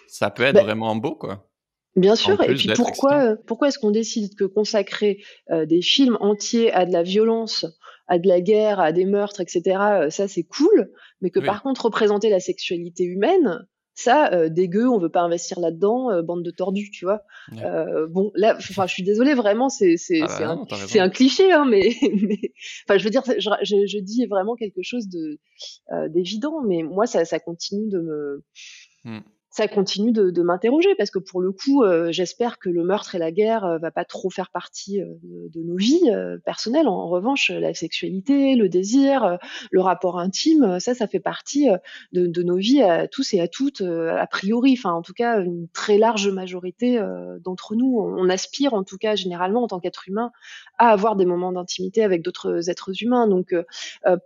[0.07, 1.49] ça peut être bah vraiment beau quoi.
[1.95, 6.87] Bien sûr, et puis pourquoi, pourquoi est-ce qu'on décide que consacrer des films entiers à
[6.87, 7.67] de la violence
[8.07, 11.63] à de la guerre, à des meurtres, etc., euh, ça c'est cool, mais que par
[11.63, 16.43] contre représenter la sexualité humaine, ça, euh, dégueu, on veut pas investir là-dedans, euh, bande
[16.43, 17.21] de tordus, tu vois.
[18.09, 21.65] bon, là, enfin, je suis désolée, vraiment, c'est c'est ah bah un, un, cliché, hein,
[21.69, 21.95] mais,
[22.87, 25.39] enfin, je veux dire, je, je, dis vraiment quelque chose de
[26.09, 28.43] d'évident, mais moi, ça, ça continue de me
[29.03, 29.19] mmh
[29.53, 33.13] ça continue de, de m'interroger parce que pour le coup, euh, j'espère que le meurtre
[33.13, 36.09] et la guerre euh, va pas trop faire partie euh, de, nos vies
[36.43, 36.87] personnelles.
[36.87, 39.37] En, revanche, la sexualité, le désir,
[39.69, 41.67] le rapport intime, ça, ça fait partie
[42.11, 44.75] de, de, nos vies à tous et à toutes a priori.
[44.77, 46.99] Enfin, en tout cas, une très large majorité
[47.41, 50.31] d'entre nous, on, aspire, en tout cas, généralement en tant qu'être humain,
[50.79, 53.27] à avoir des moments d'intimité avec d'autres êtres humains.
[53.27, 53.55] Donc,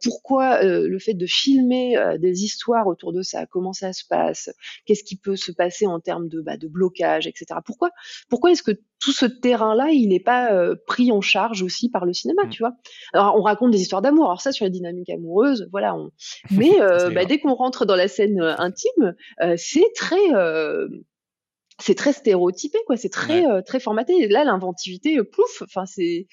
[0.01, 4.49] pourquoi le fait de filmer des histoires autour de ça, comment ça se passe,
[4.85, 7.59] qu'est-ce qui peut se passer en termes de, bah, de blocage, etc.
[7.65, 7.91] Pourquoi,
[8.29, 12.05] pourquoi est-ce que tout ce terrain-là, il n'est pas euh, pris en charge aussi par
[12.05, 12.49] le cinéma, mmh.
[12.49, 12.73] tu vois?
[13.13, 14.25] Alors, on raconte des histoires d'amour.
[14.25, 15.95] Alors ça, sur la dynamique amoureuse, voilà.
[16.51, 19.15] Mais euh, bah, dès qu'on rentre dans la scène euh, intime,
[19.55, 20.17] c'est très
[21.79, 26.25] c'est très stéréotypé quoi c'est très très formaté là l'inventivité plouf enfin c'est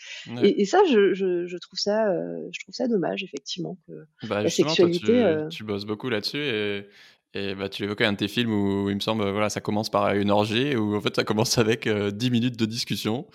[0.43, 2.07] et, ça je, je, trouve ça
[2.51, 6.87] je trouve ça dommage effectivement que bah, la sexualité tu, tu, bosses beaucoup là-dessus et
[7.35, 9.91] et bah, tu évoquais un de tes films où il me semble, voilà, ça commence
[9.91, 13.27] par une orgie, où en fait ça commence avec 10 euh, minutes de discussion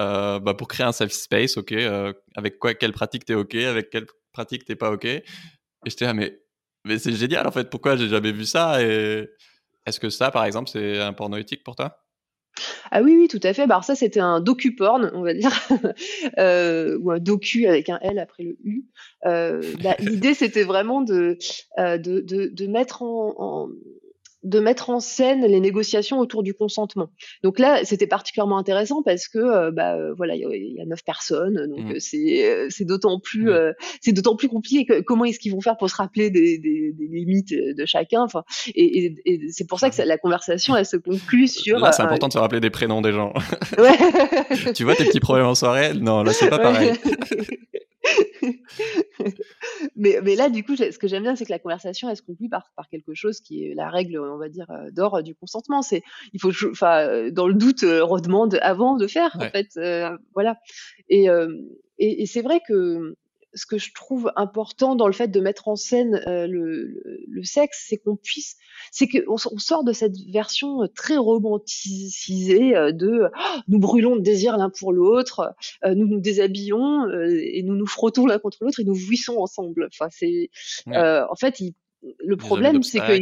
[0.00, 3.54] euh, bah, pour créer un safe space, ok, euh, avec quoi, quelle pratique t'es ok,
[3.54, 5.04] avec quelle pratique t'es pas ok.
[5.04, 5.24] Et
[5.86, 6.40] j'étais là, mais,
[6.84, 9.28] mais c'est génial en fait, pourquoi j'ai jamais vu ça Et
[9.86, 12.01] est-ce que ça, par exemple, c'est un porno éthique pour toi?
[12.90, 13.66] Ah oui, oui, tout à fait.
[13.66, 15.52] Bah, alors ça, c'était un docu-porn, on va dire,
[16.38, 18.84] euh, ou un docu avec un L après le U.
[19.26, 21.38] Euh, bah, l'idée, c'était vraiment de,
[21.78, 23.68] euh, de, de, de, mettre en
[24.42, 27.10] de mettre en scène les négociations autour du consentement.
[27.42, 31.04] Donc là, c'était particulièrement intéressant parce que euh, bah euh, voilà, il y, a neuf
[31.04, 32.00] personnes, donc mmh.
[32.00, 33.50] c'est euh, c'est d'autant plus
[34.00, 34.84] c'est d'autant plus compliqué.
[34.84, 38.22] Que, comment est-ce qu'ils vont faire pour se rappeler des, des, des limites de chacun
[38.22, 41.78] Enfin, et, et, et c'est pour ça que la conversation elle se conclut sur.
[41.78, 43.32] Là, c'est important de se rappeler des prénoms des gens.
[43.78, 44.72] Ouais.
[44.74, 45.94] tu vois tes petits problèmes en soirée?
[45.94, 46.92] Non, là c'est pas pareil.
[49.96, 52.22] mais, mais là, du coup, ce que j'aime bien, c'est que la conversation, elle se
[52.22, 55.22] conclut par, par quelque chose qui est la règle, on va dire, euh, d'or euh,
[55.22, 55.82] du consentement.
[55.82, 56.02] C'est,
[56.32, 59.78] il faut, enfin, euh, dans le doute, redemande avant de faire, en fait,
[60.34, 60.56] voilà.
[61.08, 61.26] Et,
[61.98, 63.16] et, et c'est vrai que
[63.54, 67.44] ce que je trouve important dans le fait de mettre en scène euh, le, le,
[67.44, 68.56] sexe, c'est qu'on puisse,
[68.90, 74.16] c'est qu'on on sort de cette version euh, très romantisée euh, de oh, nous brûlons
[74.16, 78.80] de désir l'un pour l'autre, nous nous déshabillons et nous nous frottons l'un contre l'autre
[78.80, 79.88] et nous jouissons ensemble.
[79.92, 80.50] Enfin, c'est,
[80.86, 81.74] en fait, il
[82.18, 83.12] le problème, c'est que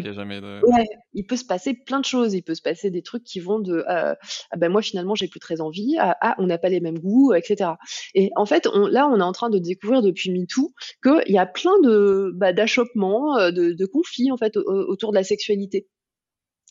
[1.13, 2.35] il peut se passer plein de choses.
[2.35, 4.17] Il peut se passer des trucs qui vont de ah
[4.57, 7.33] ben moi finalement j'ai plus très envie, à, ah on n'a pas les mêmes goûts,
[7.35, 7.73] etc.
[8.15, 11.39] Et en fait, on, là on est en train de découvrir depuis MeToo qu'il y
[11.39, 15.87] a plein de bah, d'achoppements, de, de conflits en fait autour de la sexualité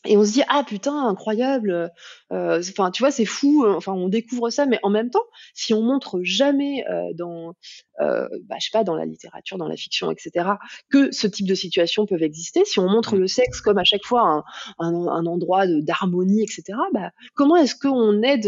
[0.06, 1.90] et on se dit ah putain incroyable
[2.32, 5.24] euh, enfin tu vois c'est fou euh, enfin on découvre ça mais en même temps
[5.54, 7.54] si on montre jamais euh, dans
[8.00, 10.52] euh, bah, je sais pas dans la littérature dans la fiction etc
[10.90, 14.04] que ce type de situations peuvent exister si on montre le sexe comme à chaque
[14.04, 14.44] fois un,
[14.78, 18.46] un, un endroit d'harmonie etc bah comment est-ce qu'on aide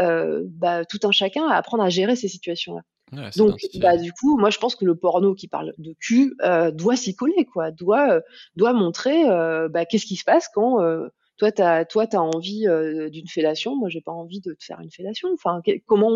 [0.00, 2.82] euh, bah, tout un chacun à apprendre à gérer ces situations là
[3.36, 6.70] donc, bah, du coup, moi, je pense que le porno qui parle de cul euh,
[6.70, 8.20] doit s'y coller, quoi, doit, euh,
[8.56, 10.78] doit montrer euh, bah, qu'est-ce qui se passe quand
[11.36, 12.66] toi, tu as, toi, as envie
[13.10, 15.30] d'une fellation, moi, j'ai pas envie de te faire une fellation.
[15.34, 16.10] Enfin, comment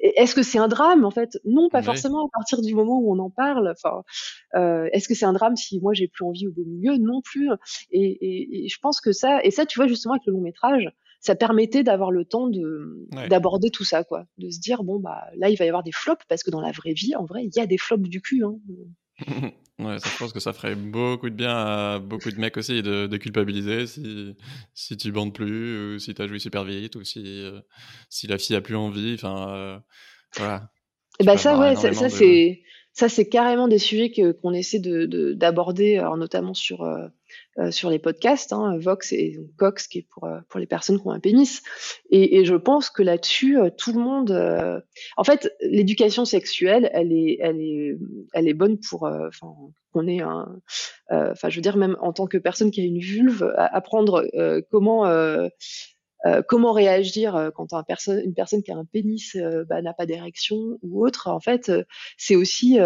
[0.00, 1.38] Est-ce que c'est un drame en fait?
[1.44, 3.70] Non, pas forcément à partir du moment où on en parle.
[3.70, 4.02] Enfin,
[4.92, 6.96] est-ce que c'est un drame si moi j'ai plus envie au beau milieu?
[6.96, 7.50] Non plus.
[7.90, 10.90] Et, et, je pense que ça, et ça, tu vois, justement, avec le long métrage,
[11.26, 15.24] ça permettait d'avoir le temps de d'aborder tout ça, quoi, de se dire bon bah
[15.36, 17.44] là il va y avoir des flops parce que dans la vraie vie, en vrai,
[17.44, 18.44] il y a des flops du cul.
[18.44, 18.56] Hein.
[19.78, 22.82] Ouais, ça, je pense que ça ferait beaucoup de bien à beaucoup de mecs aussi
[22.82, 24.34] de, de culpabiliser si,
[24.72, 27.60] si tu bandes plus, ou si tu as joué super vite, ou si, euh,
[28.08, 29.12] si la fille a plus envie.
[29.12, 29.78] Enfin, euh,
[30.38, 30.70] voilà.
[31.20, 32.62] Et bah ça, ouais, ça, c'est
[32.94, 37.08] ça, c'est carrément des sujets qu'on essaie de d'aborder, notamment sur euh,
[37.58, 41.00] euh, sur les podcasts, hein, Vox et Cox, qui est pour euh, pour les personnes
[41.00, 41.62] qui ont un pénis.
[42.10, 44.82] Et, et je pense que là-dessus, tout le monde.
[45.16, 47.96] En fait, l'éducation sexuelle, elle est elle est
[48.34, 49.10] elle est bonne pour.
[49.92, 50.60] Qu'on ait un.
[51.10, 54.26] Enfin, je veux dire, même en tant que personne qui a une vulve, apprendre
[54.70, 55.04] comment
[56.26, 59.92] euh, comment réagir euh, quand un une personne qui a un pénis euh, bah, n'a
[59.92, 61.28] pas d'érection ou autre.
[61.28, 61.70] En fait,
[62.16, 62.78] c'est aussi,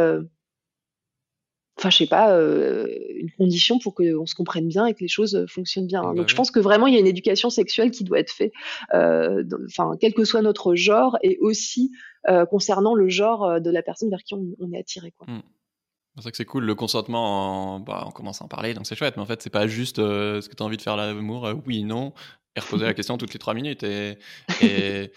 [1.80, 5.46] enfin, je sais pas, une condition pour qu'on se comprenne bien et que les choses
[5.48, 6.02] fonctionnent bien.
[6.02, 8.30] Bah Donc, je pense que vraiment, il y a une éducation sexuelle qui doit être
[8.30, 8.52] faite,
[8.92, 11.90] enfin, quel que soit notre genre, et aussi
[12.50, 15.12] concernant le genre de la personne vers qui on, est attiré.
[15.12, 15.26] Quoi.
[15.26, 15.42] Mmh.
[16.16, 18.86] C'est vrai que c'est cool le consentement, en, bah, on commence à en parler, donc
[18.86, 20.96] c'est chouette, mais en fait, c'est pas juste ce que tu as envie de faire
[20.96, 22.12] l'amour, oui, non,
[22.56, 23.82] et reposer la question toutes les trois minutes.
[23.84, 24.18] Et,
[24.62, 25.12] et,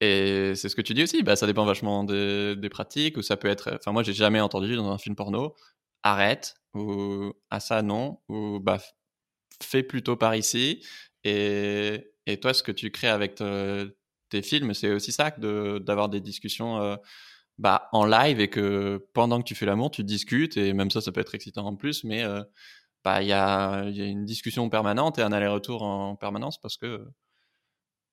[0.00, 3.22] et c'est ce que tu dis aussi, bah, ça dépend vachement des, des pratiques, ou
[3.22, 3.74] ça peut être.
[3.74, 5.54] Enfin, moi, j'ai jamais entendu dans un film porno
[6.02, 8.78] arrête, ou à ah, ça non, ou bah,
[9.62, 10.84] fais plutôt par ici.
[11.24, 16.20] Et, et toi, ce que tu crées avec tes films, c'est aussi ça, d'avoir des
[16.20, 16.98] discussions.
[17.58, 21.00] Bah, en live et que pendant que tu fais l'amour, tu discutes et même ça,
[21.00, 22.24] ça peut être excitant en plus, mais
[23.04, 27.08] bah, il y, a, une discussion permanente et un aller-retour en permanence parce que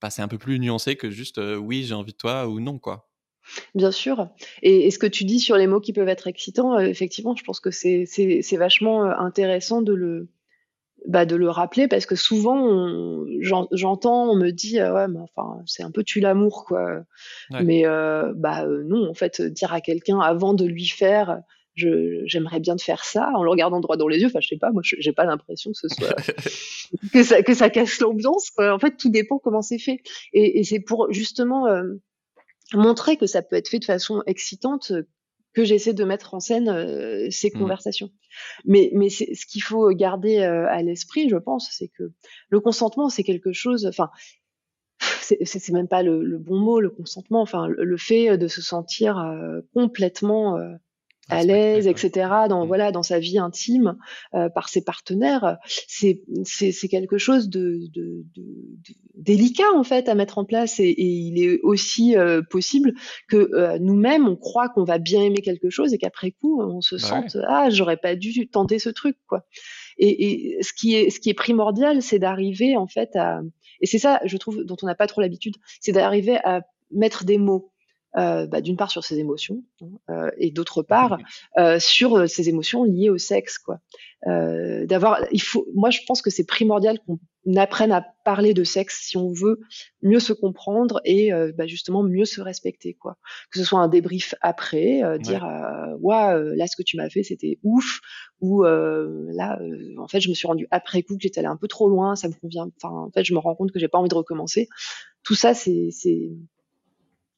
[0.01, 2.79] bah, c'est un peu plus nuancé que juste oui, j'ai envie de toi ou non,
[2.79, 3.09] quoi.
[3.75, 4.29] Bien sûr.
[4.61, 7.59] Et, ce que tu dis sur les mots qui peuvent être excitants, effectivement, je pense
[7.59, 10.29] que c'est vachement intéressant de le,
[11.07, 13.25] bah, de le rappeler parce que souvent
[13.71, 17.03] j'entends, on me dit ouais, mais enfin c'est un peu tu l'amour quoi.
[17.61, 17.83] Mais
[18.35, 21.41] bah non, en fait, dire à quelqu'un avant de lui faire
[21.75, 24.27] j'aimerais bien te faire ça en le regardant droit dans les yeux.
[24.27, 26.15] Enfin, je sais pas, moi, j'ai pas l'impression que ce soit
[27.13, 28.51] que ça que ça casse l'ambiance.
[28.57, 29.99] En fait, tout dépend comment c'est fait.
[30.33, 31.95] Et, et c'est pour justement euh,
[32.73, 34.91] montrer que ça peut être fait de façon excitante
[35.53, 37.59] que j'essaie de mettre en scène euh, ces mmh.
[37.59, 38.11] conversations.
[38.65, 42.11] Mais, mais ce qu'il faut garder euh, à l'esprit, je pense, c'est que
[42.49, 43.85] le consentement, c'est quelque chose.
[43.85, 44.09] Enfin,
[45.21, 47.41] c'est même pas le, le, bon mot, le consentement.
[47.41, 49.17] Enfin, le, fait de se sentir
[49.73, 50.57] complètement
[51.29, 52.29] à l'aise, etc.
[52.49, 52.67] Dans mmh.
[52.67, 53.97] voilà, dans sa vie intime
[54.33, 55.57] euh, par ses partenaires,
[55.87, 58.43] c'est c'est quelque chose de, de, de,
[59.15, 62.93] délicat en fait à mettre en place et, et il est aussi euh, possible
[63.27, 66.81] que euh, nous-mêmes on croit qu'on va bien aimer quelque chose et qu'après coup on
[66.81, 69.45] se bah sente ah j'aurais pas dû tenter ce truc quoi.
[69.97, 73.41] Et, et ce qui est ce qui est primordial, c'est d'arriver en fait à
[73.81, 76.61] et c'est ça je trouve dont on n'a pas trop l'habitude, c'est d'arriver à
[76.91, 77.71] mettre des mots
[78.17, 81.17] euh, bah, d'une part sur ses émotions hein, euh, et d'autre part
[81.57, 83.79] euh, sur ses émotions liées au sexe quoi.
[84.25, 87.19] D'avoir il faut moi je pense que c'est primordial qu'on
[87.57, 89.59] apprenne à parler de sexe si on veut
[90.01, 93.17] mieux se comprendre et bah, justement mieux se respecter quoi.
[93.51, 95.47] Que ce soit un débrief après dire
[96.01, 97.99] ouais là ce que tu m'as fait c'était ouf
[98.41, 99.59] ou là
[99.99, 102.15] en fait je me suis rendu après coup que j'étais allé un peu trop loin
[102.15, 104.15] ça me convient enfin en fait je me rends compte que j'ai pas envie de
[104.15, 104.69] recommencer
[105.23, 105.91] tout ça c'est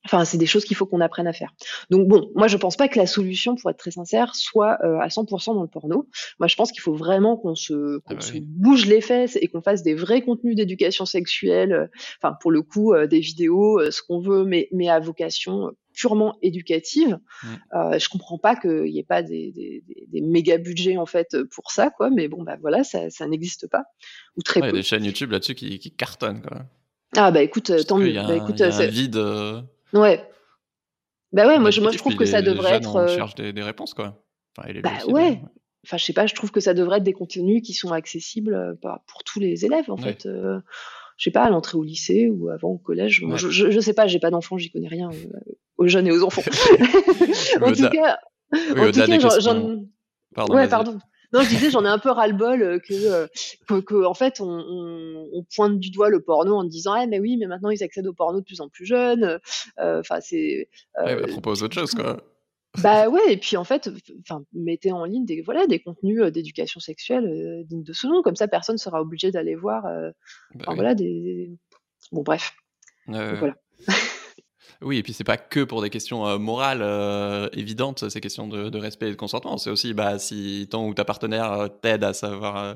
[0.08, 1.54] Enfin, c'est des choses qu'il faut qu'on apprenne à faire.
[1.90, 5.00] Donc bon, moi je pense pas que la solution, pour être très sincère, soit euh,
[5.00, 6.08] à 100% dans le porno.
[6.40, 9.62] Moi je pense qu'il faut vraiment qu'on se, ah bah bouge les fesses et qu'on
[9.62, 11.74] fasse des vrais contenus d'éducation sexuelle.
[11.74, 11.88] Euh,
[12.22, 16.38] enfin, pour le coup, euh, des vidéos, ce qu'on veut, mais, mais à vocation purement
[16.42, 17.18] éducative.
[17.44, 17.98] Mmh.
[17.98, 21.72] je comprends pas qu'il n'y ait pas des, des, des, méga budgets en fait pour
[21.72, 22.10] ça, quoi.
[22.12, 23.84] Mais bon, bah voilà, ça, ça n'existe pas
[24.38, 24.68] ou très peu.
[24.68, 26.62] Il y a des chaînes YouTube là-dessus qui, qui cartonnent, quoi.
[27.16, 28.14] Ah bah écoute, tant mieux.
[28.14, 29.18] Bah, écoute, y a un vide
[29.94, 30.24] Ouais.
[31.34, 32.96] Bah ouais, moi je, moi je trouve que ça devrait être.
[32.96, 34.24] On euh, cherche des, des, réponses quoi.
[34.58, 35.42] Enfin, bah ouais.
[35.86, 38.54] Enfin, je sais pas, je trouve que ça devrait être des contenus qui sont accessibles
[38.54, 38.74] euh,
[39.08, 40.26] pour tous les élèves en fait.
[40.26, 40.60] Euh,
[41.18, 43.24] je sais pas, à l'entrée au lycée ou avant au collège.
[43.36, 45.10] je, je, sais pas, j'ai pas d'enfants, j'y connais rien
[45.78, 46.42] aux jeunes et aux enfants.
[47.62, 48.20] en tout cas,
[48.54, 49.86] en tout cas, j'en.
[50.36, 51.00] Pardon, ouais, pardon.
[51.34, 53.28] Non, je disais, j'en ai un peu ras-le-bol euh, euh,
[53.68, 57.20] que, que, en fait, on, on, pointe du doigt le porno en disant, ah, mais
[57.20, 59.40] oui, mais maintenant ils accèdent au porno de plus en plus jeunes.
[59.80, 60.70] Euh, enfin, c'est.
[61.00, 62.22] Euh, ouais, bah, propose autre chose, quoi.
[62.82, 63.90] Bah ouais, et puis en fait,
[64.22, 68.36] enfin, mettez en ligne des, voilà, des contenus d'éducation sexuelle dignes de ce nom, comme
[68.36, 69.84] ça personne sera obligé d'aller voir,
[70.54, 71.50] bah voilà, des,
[72.12, 72.54] bon bref,
[73.08, 73.56] voilà.
[74.82, 78.48] Oui, et puis c'est pas que pour des questions euh, morales euh, évidentes, ces questions
[78.48, 79.58] de, respect et de consentement.
[79.58, 82.76] C'est aussi, bah, si ton ou ta partenaire euh, t'aide à savoir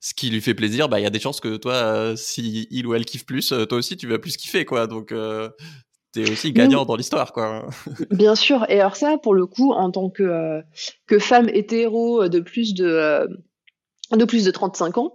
[0.00, 2.86] ce qui lui fait plaisir, bah, il y a des chances que toi, si il
[2.86, 4.86] ou elle kiffe plus, toi aussi, tu vas plus kiffer, quoi.
[4.86, 5.12] Donc,
[6.12, 7.68] t'es aussi gagnant dans l'histoire, quoi.
[8.10, 8.64] Bien sûr.
[8.68, 10.62] Et alors ça, pour le coup, en tant que,
[11.06, 13.28] que femme hétéro de plus de
[14.16, 15.14] de plus de 35 ans,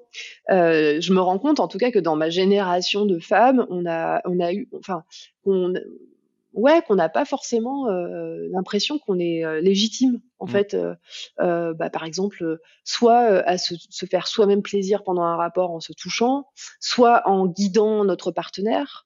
[0.49, 4.21] je me rends compte en tout cas que dans ma génération de femmes, on a,
[4.25, 5.03] on a eu, enfin,
[5.45, 5.73] on,
[6.55, 10.49] ouais, qu'on n'a pas forcément euh, l'impression qu'on est euh, légitime, en mmh.
[10.49, 10.77] fait.
[11.39, 15.79] Euh, bah, par exemple, soit à se, se faire soi-même plaisir pendant un rapport en
[15.79, 16.47] se touchant,
[16.79, 19.05] soit en guidant notre partenaire.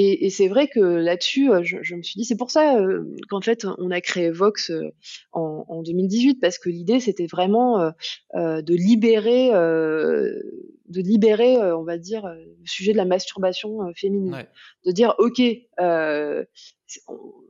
[0.00, 2.78] Et, et c'est vrai que là-dessus, euh, je, je, me suis dit, c'est pour ça
[2.78, 4.92] euh, qu'en fait, on a créé Vox euh,
[5.32, 7.92] en, en 2018, parce que l'idée, c'était vraiment
[8.36, 14.46] de libérer, de libérer, on va dire, le sujet de la masturbation féminine.
[14.86, 15.42] De dire, OK,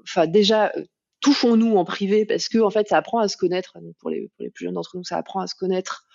[0.03, 0.73] enfin déjà,
[1.21, 4.45] touchons-nous en privé, parce que en fait, ça apprend à se connaître, pour les, pour
[4.45, 6.07] les plus jeunes d'entre nous, ça apprend à se connaître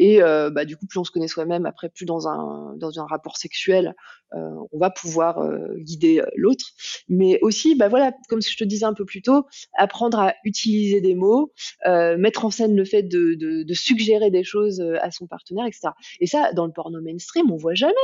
[0.00, 2.98] et euh, bah, du coup, plus on se connaît soi-même, après, plus dans un, dans
[2.98, 3.94] un rapport sexuel,
[4.34, 6.64] euh, on va pouvoir euh, guider l'autre.
[7.08, 11.00] Mais aussi, bah, voilà, comme je te disais un peu plus tôt, apprendre à utiliser
[11.00, 11.52] des mots,
[11.86, 15.88] mettre en scène le fait de, de, de, suggérer des choses à son partenaire, etc.
[16.20, 17.94] Et ça, dans le porno mainstream, on voit jamais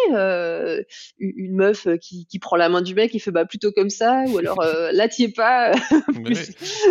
[1.19, 4.25] une meuf qui, qui, prend la main du mec et fait bah plutôt comme ça,
[4.29, 4.59] ou alors
[4.93, 5.73] là t'y es pas.
[6.25, 6.51] plus...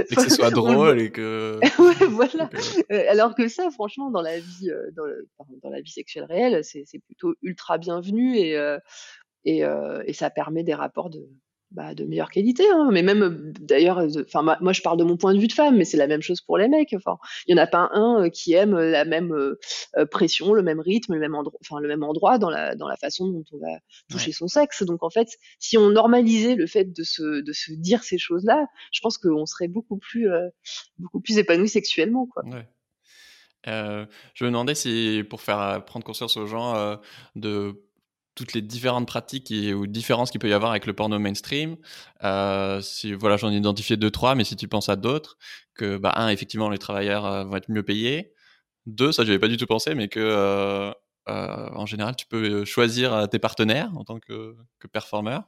[0.09, 1.59] et que ce soit drôle et que.
[1.79, 2.49] ouais, voilà.
[3.09, 7.77] alors que ça, franchement, dans la vie dans, la vie sexuelle réelle, c'est plutôt ultra
[7.77, 8.79] bienvenu et, euh,
[9.47, 11.27] euh, et, ça permet des rapports de,
[11.71, 12.63] bah, de meilleure qualité.
[12.69, 12.89] Hein.
[12.91, 15.85] Mais même, d'ailleurs, enfin, moi, je parle de mon point de vue de femme, mais
[15.85, 16.93] c'est la même chose pour les mecs.
[16.93, 17.17] Enfin,
[17.47, 19.35] il y en a pas un euh, qui aime la même
[20.11, 22.97] pression, le même rythme, le même endroit, enfin, le même endroit dans la, dans la
[22.97, 23.79] façon dont on va
[24.09, 24.83] toucher son sexe.
[24.83, 25.27] Donc, en fait,
[25.59, 29.45] si on normalisait le fait de se, de se dire ces choses-là, je pense qu'on
[29.45, 30.27] serait beaucoup plus,
[30.97, 32.43] beaucoup plus épanoui sexuellement, quoi.
[33.67, 36.95] Euh, je me demandais si, pour faire euh, prendre conscience aux gens euh,
[37.35, 37.81] de
[38.35, 41.77] toutes les différentes pratiques ou différences qu'il peut y avoir avec le porno mainstream,
[42.81, 45.37] si voilà, j'en ai identifié deux trois, mais si tu penses à d'autres,
[45.73, 48.33] que bah un, effectivement, les travailleurs vont être mieux payés.
[48.87, 50.93] Deux, ça, j'avais pas du tout pensé, mais que
[51.27, 55.43] en général, tu peux choisir tes partenaires en tant que, que performeur.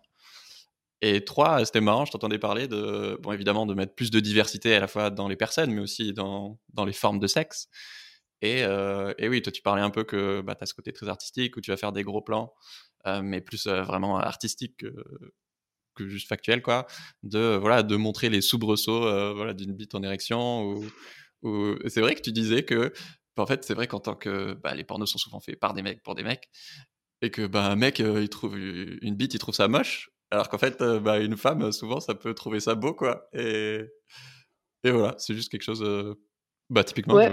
[1.02, 4.74] Et trois, c'était marrant, je t'entendais parler de, bon, évidemment, de mettre plus de diversité
[4.74, 7.68] à la fois dans les personnes, mais aussi dans, dans les formes de sexe.
[8.42, 10.94] Et, euh, et, oui, toi, tu parlais un peu que bah, tu as ce côté
[10.94, 12.54] très artistique où tu vas faire des gros plans,
[13.08, 14.94] euh, mais plus euh, vraiment artistique que,
[15.96, 16.86] que, juste factuel, quoi.
[17.24, 20.64] De, voilà, de montrer les soubresauts voilà, d'une bite en érection.
[20.66, 20.86] Ou,
[21.44, 21.76] ou...
[21.88, 22.94] C'est vrai que tu disais que,
[23.36, 25.74] bah, en fait, c'est vrai qu'en tant que bah, les pornos sont souvent faits par
[25.74, 26.50] des mecs pour des mecs,
[27.22, 30.60] et que bah, un mec, il trouve une bite, il trouve ça moche, alors qu'en
[30.60, 33.28] fait, bah, une femme, souvent, ça peut trouver ça beau, quoi.
[33.34, 33.82] Et,
[34.84, 35.84] et voilà, c'est juste quelque chose,
[36.70, 37.32] bah, typiquement, Ouais,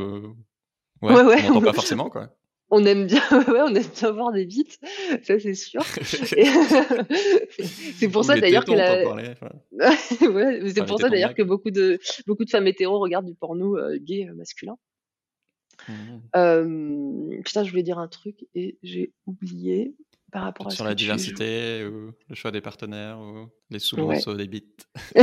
[1.13, 2.31] ouais, On pas forcément, quoi.
[2.71, 4.81] On aime bien, ouais, on aime bien voir des bites,
[5.23, 5.83] ça c'est sûr.
[7.97, 9.05] c'est pour ça d'ailleurs que la...
[9.15, 13.77] ouais, c'est pour ça d'ailleurs que beaucoup de beaucoup de femmes hétéros regardent du porno
[13.77, 14.77] euh, gay euh, masculin.
[15.89, 15.93] Mmh.
[16.37, 19.95] Euh, putain, je voulais dire un truc et j'ai oublié
[20.35, 23.97] par rapport à Sur la diversité, ou le choix des partenaires, ou les sous
[24.35, 24.67] des bits.
[25.15, 25.23] non,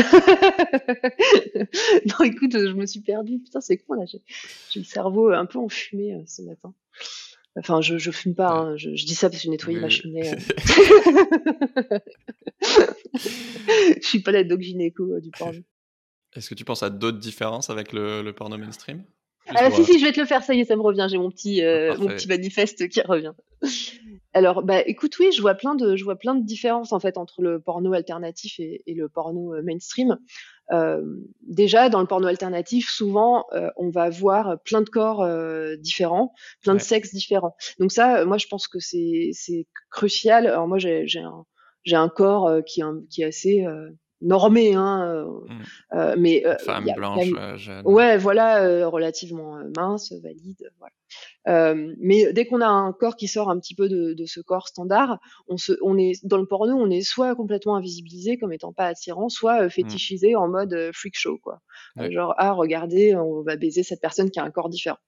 [2.24, 3.40] écoute, je me suis perdue.
[3.40, 4.06] Putain, c'est con là.
[4.06, 6.74] J'ai le cerveau un peu enfumé euh, ce matin.
[7.58, 8.78] Enfin, je, je fume pas, hein.
[8.78, 10.32] je, dis ça parce que j'ai nettoyé ma cheminée.
[10.32, 10.38] Euh.
[13.04, 15.60] je suis pas la dog gynéco euh, du porno.
[16.38, 19.04] Est-ce que tu penses à d'autres différences avec le, le porno mainstream?
[19.48, 21.08] Ah, si, si, je vais te le faire, ça y est, ça me revient.
[21.10, 23.34] J'ai mon petit, euh, mon petit manifeste qui revient.
[24.34, 27.18] Alors, bah, écoute, oui, je vois plein de, je vois plein de différences en fait
[27.18, 30.18] entre le porno alternatif et, et le porno euh, mainstream.
[30.72, 31.04] Euh,
[31.42, 36.34] déjà, dans le porno alternatif, souvent, euh, on va voir plein de corps euh, différents,
[36.62, 37.56] plein de sexes différents.
[37.80, 40.48] Donc ça, moi, je pense que c'est, c'est crucial.
[40.48, 41.46] Alors moi, j'ai, j'ai un,
[41.84, 43.66] j'ai un corps qui, qui est assez
[44.22, 45.64] normé, hein, euh, mmh.
[45.94, 47.82] euh, mais euh, femme blanche, jeune.
[47.86, 51.76] Ouais, voilà, relativement mince, valide, voilà.
[52.00, 54.68] mais dès qu'on a un corps qui sort un petit peu de, de, ce corps
[54.68, 58.74] standard, on se, on est dans le porno, on est soit complètement invisibilisé comme étant
[58.74, 59.70] pas attirant, soit mmh.
[59.70, 61.60] fétichisé en mode freak show, quoi.
[61.98, 65.00] genre ah regardez, on va baiser cette personne qui a un corps différent.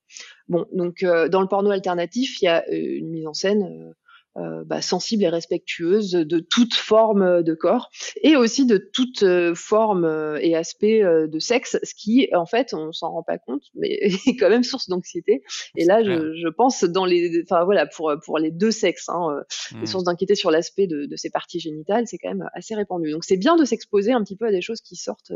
[0.48, 3.94] Bon, donc dans le porno alternatif, il y a une mise en scène
[4.36, 7.92] euh, bah, sensible et respectueuse de toute forme de corps
[8.24, 12.74] et aussi de toute euh, forme euh, et aspect de sexe, ce qui, en fait,
[12.74, 13.90] on s'en rend pas compte, mais
[14.28, 15.44] est quand même source d'anxiété.
[15.76, 19.44] Et là, je, je, pense dans les, enfin voilà, pour pour les deux sexes, hein,
[19.74, 19.86] les mmh.
[19.86, 23.12] sources d'inquiétude sur l'aspect de, de, ces parties génitales, c'est quand même assez répandu.
[23.12, 25.34] Donc c'est bien de s'exposer un petit peu à des choses qui sortent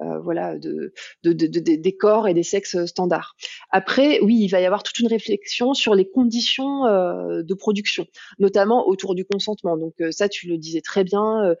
[0.00, 0.92] euh, voilà, de,
[1.24, 3.34] de, de, des corps et des sexes standards.
[3.70, 8.06] Après, oui, il va y avoir toute une réflexion sur les conditions euh, de production,
[8.38, 9.76] notamment autour du consentement.
[9.76, 11.54] Donc euh, ça, tu le disais très bien,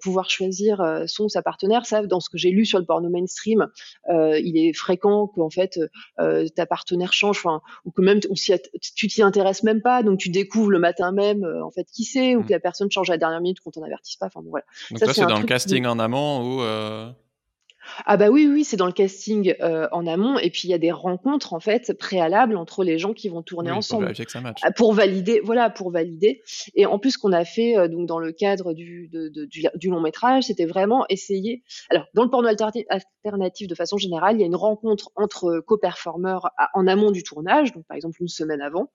[0.00, 1.86] pouvoir choisir son ou sa partenaire.
[1.86, 3.68] Ça, dans ce que j'ai lu sur le porno mainstream,
[4.08, 5.78] il est fréquent qu'en fait
[6.54, 7.44] ta partenaire change,
[7.84, 11.70] ou que même tu t'y intéresses même pas, donc tu découvres le matin même en
[11.70, 12.46] fait qui c'est, ou mmh.
[12.46, 14.26] que la personne change à la dernière minute qu'on t'en avertisse pas.
[14.26, 14.64] Enfin voilà.
[14.90, 16.62] Donc ça, c'est dans le casting en amont ou
[18.04, 20.74] ah bah oui, oui, c'est dans le casting euh, en amont, et puis il y
[20.74, 24.30] a des rencontres en fait préalables entre les gens qui vont tourner ensemble pour, que
[24.30, 26.42] ça ah, pour valider, voilà, pour valider.
[26.74, 29.64] Et en plus, qu'on a fait euh, donc dans le cadre du, de, de, du,
[29.74, 31.62] du, long métrage, c'était vraiment essayer.
[31.90, 36.50] Alors, dans le porno alternatif, de façon générale, il y a une rencontre entre co-performeurs
[36.74, 38.90] en amont du tournage, donc par exemple une semaine avant,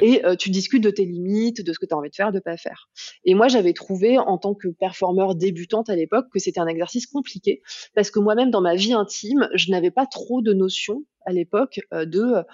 [0.00, 2.32] et euh, tu discutes de tes limites, de ce que tu as envie de faire,
[2.32, 2.88] de pas faire.
[3.24, 7.06] Et moi, j'avais trouvé en tant que performeur débutante à l'époque que c'était un exercice
[7.06, 7.62] compliqué
[7.94, 11.80] parce que moi-même dans ma vie intime, je n'avais pas trop de notion à l'époque
[11.94, 12.44] euh, de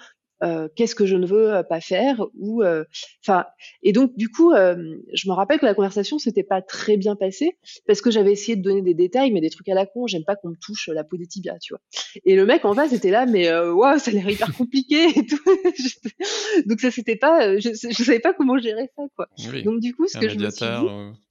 [0.41, 2.63] euh, qu'est-ce que je ne veux euh, pas faire ou
[3.21, 3.43] enfin
[3.83, 7.57] et donc du coup je me rappelle que la conversation s'était pas très bien passée
[7.87, 10.07] parce que j'avais essayé de donner des détails mais des trucs à la con.
[10.07, 11.81] J'aime pas qu'on me touche la peau des tibias tu vois.
[12.23, 15.25] Et le mec en face était là mais waouh ça a l'air hyper compliqué et
[15.25, 15.43] tout.
[16.67, 19.27] Donc ça c'était pas je, je savais pas comment gérer ça quoi.
[19.65, 21.24] Donc du coup ce que je me suis dit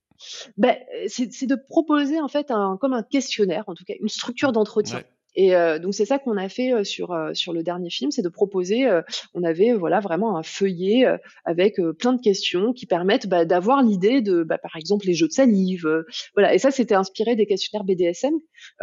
[0.56, 0.76] ben,
[1.08, 5.02] c'est de proposer en fait un, comme un questionnaire, en tout cas une structure d'entretien.
[5.36, 8.10] Et euh, donc c'est ça qu'on a fait euh, sur euh, sur le dernier film,
[8.10, 8.86] c'est de proposer.
[9.34, 11.06] on avait voilà vraiment un feuillet
[11.44, 15.26] avec plein de questions qui permettent bah, d'avoir l'idée de, bah, par exemple, les jeux
[15.26, 15.86] de salive.
[16.34, 16.54] voilà.
[16.54, 18.34] Et ça, c'était inspiré des questionnaires BDSM.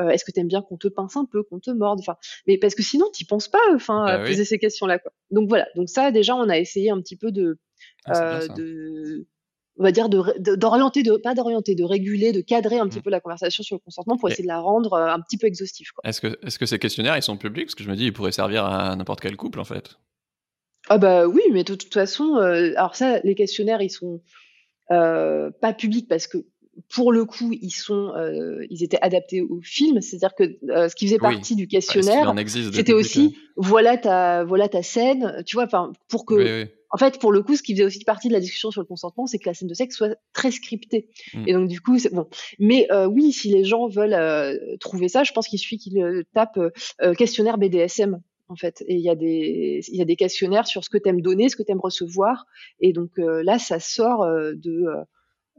[0.10, 2.18] Est-ce que tu aimes bien qu'on te pince un peu, qu'on te morde Enfin,
[2.48, 5.00] mais parce que sinon, tu penses pas, enfin, à bah poser ces questions-là.
[5.00, 5.12] Quoi.
[5.32, 5.68] Donc voilà.
[5.76, 7.58] Donc ça, déjà, on a essayé un petit peu de
[8.06, 9.28] ah, de
[9.78, 13.04] on va dire d'orienter, de, pas d'orienter, de réguler, de cadrer un petit mmh.
[13.04, 15.48] peu la conversation sur le consentement pour essayer de la rendre euh, un petit peu
[15.48, 15.88] exhaustive.
[16.04, 17.66] Est-ce que, est-ce que ces questionnaires ils sont publics?
[17.66, 19.98] Parce que je me dis ils pourraient servir à n'importe quel couple en fait.
[20.90, 24.22] Ah bah oui, mais de, toute façon, euh, alors ça, les questionnaires ils sont
[24.92, 26.40] euh, pas publics parce que
[26.90, 28.14] pour le coup, ils sont,
[28.70, 30.58] ils étaient adaptés au film, c'est-à-dire que
[30.90, 35.66] ce qui faisait partie du questionnaire, c'était aussi, voilà ta, voilà ta scène, tu vois,
[35.66, 38.40] enfin, pour que en fait, pour le coup, ce qui faisait aussi partie de la
[38.40, 41.08] discussion sur le consentement, c'est que la scène de sexe soit très scriptée.
[41.34, 41.44] Mm.
[41.48, 42.28] Et donc, du coup, c'est bon.
[42.60, 46.02] Mais euh, oui, si les gens veulent euh, trouver ça, je pense qu'il suffit qu'ils
[46.02, 46.60] euh, tapent
[47.18, 48.84] questionnaire BDSM en fait.
[48.88, 51.48] Et il y a des il y a des questionnaires sur ce que t'aimes donner,
[51.48, 52.46] ce que t'aimes recevoir.
[52.82, 54.88] Et donc là, ça sort de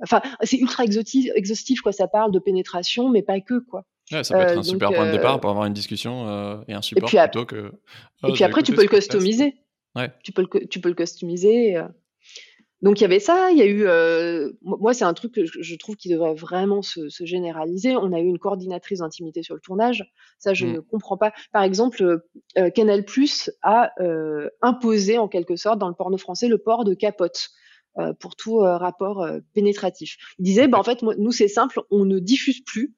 [0.02, 1.92] Enfin, c'est ultra exhaustif, exhaustif, quoi.
[1.92, 3.84] Ça parle de pénétration, mais pas que, quoi.
[4.10, 6.82] Ouais, ça peut être un super point de départ pour avoir une discussion et un
[6.82, 7.72] support plutôt que.
[8.26, 9.54] et puis après, tu peux le customiser.
[10.22, 11.76] Tu, peux le, tu peux le customiser.
[11.76, 11.88] Euh.
[12.80, 15.44] Donc il y avait ça, il y a eu, euh, moi c'est un truc que
[15.44, 17.94] je, trouve qui devrait vraiment se, généraliser.
[17.96, 20.04] On a eu une coordinatrice d'intimité sur le tournage,
[20.40, 20.72] ça je mmh.
[20.72, 21.32] ne comprends pas.
[21.52, 22.02] Par exemple,
[22.58, 23.92] euh, Canal Plus a
[24.62, 27.50] imposé en quelque sorte dans le porno français le port de capote.
[28.20, 30.16] Pour tout rapport pénétratif.
[30.38, 32.94] Il disait, bah, en fait, nous c'est simple, on ne diffuse plus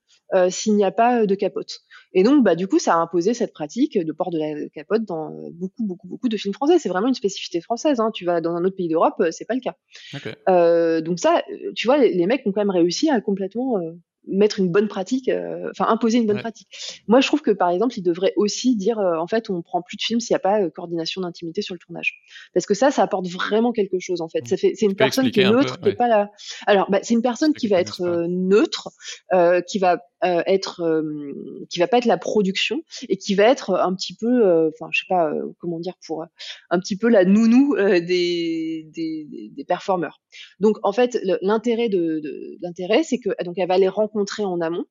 [0.50, 1.84] s'il n'y a pas de capote.
[2.14, 5.04] Et donc, bah, du coup, ça a imposé cette pratique de port de la capote
[5.04, 6.78] dans euh, beaucoup, beaucoup, beaucoup de films français.
[6.78, 7.98] C'est vraiment une spécificité française.
[7.98, 8.12] Hein.
[8.14, 9.74] Tu vas dans un autre pays d'Europe, euh, c'est pas le cas.
[10.48, 11.42] Euh, donc ça,
[11.74, 13.80] tu vois, les, mecs ont quand même réussi à complètement
[14.26, 16.68] mettre une bonne pratique, euh, enfin imposer une bonne pratique.
[17.08, 19.82] Moi, je trouve que par exemple, il devrait aussi dire, euh, en fait, on prend
[19.82, 22.20] plus de films s'il n'y a pas euh, coordination d'intimité sur le tournage,
[22.52, 24.42] parce que ça, ça apporte vraiment quelque chose en fait.
[24.42, 24.46] Mmh.
[24.46, 26.30] Ça fait, c'est une personne qui est neutre, qui est pas là.
[26.66, 28.90] Alors, bah, c'est une personne qui va être neutre,
[29.66, 31.02] qui va être,
[31.70, 35.00] qui va pas être la production et qui va être un petit peu, enfin, je
[35.00, 36.24] sais pas comment dire pour
[36.70, 40.20] un petit peu la nounou des, des, des, performeurs.
[40.60, 44.60] Donc, en fait, l'intérêt de, de l'intérêt, c'est que donc elle va les rencontrer en
[44.60, 44.86] amont.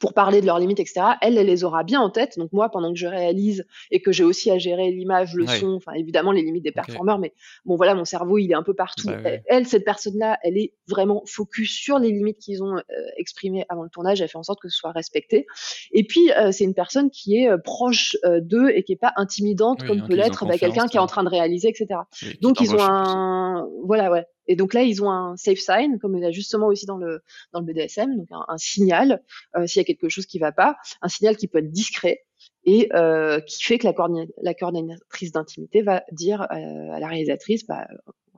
[0.00, 1.06] Pour parler de leurs limites, etc.
[1.20, 2.38] Elle, elle les aura bien en tête.
[2.38, 5.74] Donc moi, pendant que je réalise et que j'ai aussi à gérer l'image, le son,
[5.74, 7.32] enfin évidemment les limites des performeurs, mais
[7.64, 9.08] bon voilà, mon cerveau il est un peu partout.
[9.08, 12.82] Bah elle, cette personne-là, elle est vraiment focus sur les limites qu'ils ont euh,
[13.16, 14.20] exprimées avant le tournage.
[14.20, 15.46] Elle fait en sorte que ce soit respecté.
[15.92, 19.12] Et puis euh, c'est une personne qui est euh, proche d'eux et qui est pas
[19.16, 22.00] intimidante comme peut l'être bah, quelqu'un qui est en train de réaliser, etc.
[22.40, 24.26] donc ils ont un, voilà ouais.
[24.46, 26.96] Et donc là, ils ont un safe sign, comme il y a justement aussi dans
[26.96, 27.22] le,
[27.52, 29.22] dans le BDSM, donc un, signal
[29.56, 32.24] euh, s'il y a quelque chose qui va pas, un signal qui peut être discret
[32.64, 33.94] et euh, qui fait que la,
[34.42, 37.86] la coordinatrice d'intimité va dire euh, à la réalisatrice, bah,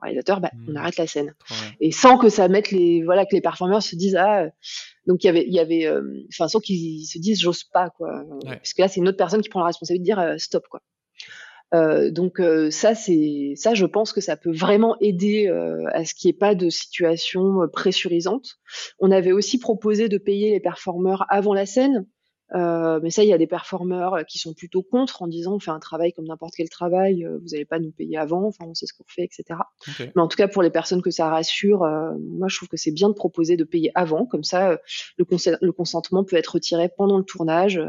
[0.01, 0.77] réalisateur, bah, on mmh.
[0.77, 1.35] arrête la scène.
[1.79, 4.47] Et sans que ça mette les, voilà, que les performeurs se disent, ah,
[5.07, 5.89] donc il y avait, il y avait,
[6.29, 8.23] enfin, sans qu'ils se disent, j'ose pas, quoi.
[8.45, 10.81] Parce que là, c'est une autre personne qui prend la responsabilité de dire, stop, quoi.
[11.73, 16.05] Euh, donc euh, ça, c'est ça, je pense que ça peut vraiment aider euh, à
[16.05, 18.59] ce qu'il n'y ait pas de situation pressurisante.
[18.99, 22.05] On avait aussi proposé de payer les performeurs avant la scène,
[22.53, 25.71] mais ça, il y a des performeurs qui sont plutôt contre en disant on fait
[25.71, 28.85] un travail comme n'importe quel travail, vous n'allez pas nous payer avant, enfin on sait
[28.85, 29.59] ce qu'on fait, etc.
[29.99, 32.93] Mais en tout cas, pour les personnes que ça rassure, moi je trouve que c'est
[32.93, 34.79] bien de proposer de payer avant, comme ça
[35.17, 35.25] le,
[35.61, 37.81] le consentement peut être retiré pendant le tournage.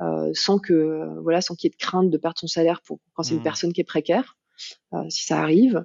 [0.00, 3.00] Euh, sans que voilà, sans qu'il y ait de crainte de perdre son salaire pour
[3.14, 3.42] quand c'est une mmh.
[3.42, 4.36] personne qui est précaire.
[4.92, 5.84] Euh, si ça arrive.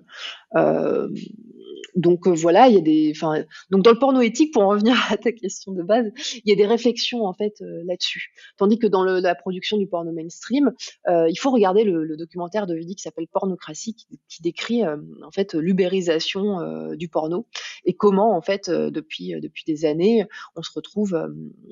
[1.95, 4.63] Euh, donc euh, voilà, il y a des, enfin, donc dans le porno éthique, pour
[4.63, 6.11] en revenir à ta question de base,
[6.43, 8.33] il y a des réflexions en fait là-dessus.
[8.57, 10.71] Tandis que dans le, la production du porno mainstream,
[11.07, 15.31] il faut regarder le, le, documentaire de Vidi qui s'appelle Pornocratie, qui, qui décrit en
[15.33, 17.47] fait l'ubérisation du porno
[17.85, 20.25] et comment en fait depuis depuis des années,
[20.55, 21.17] on se retrouve,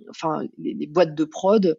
[0.10, 1.78] enfin, les, les, boîtes de prod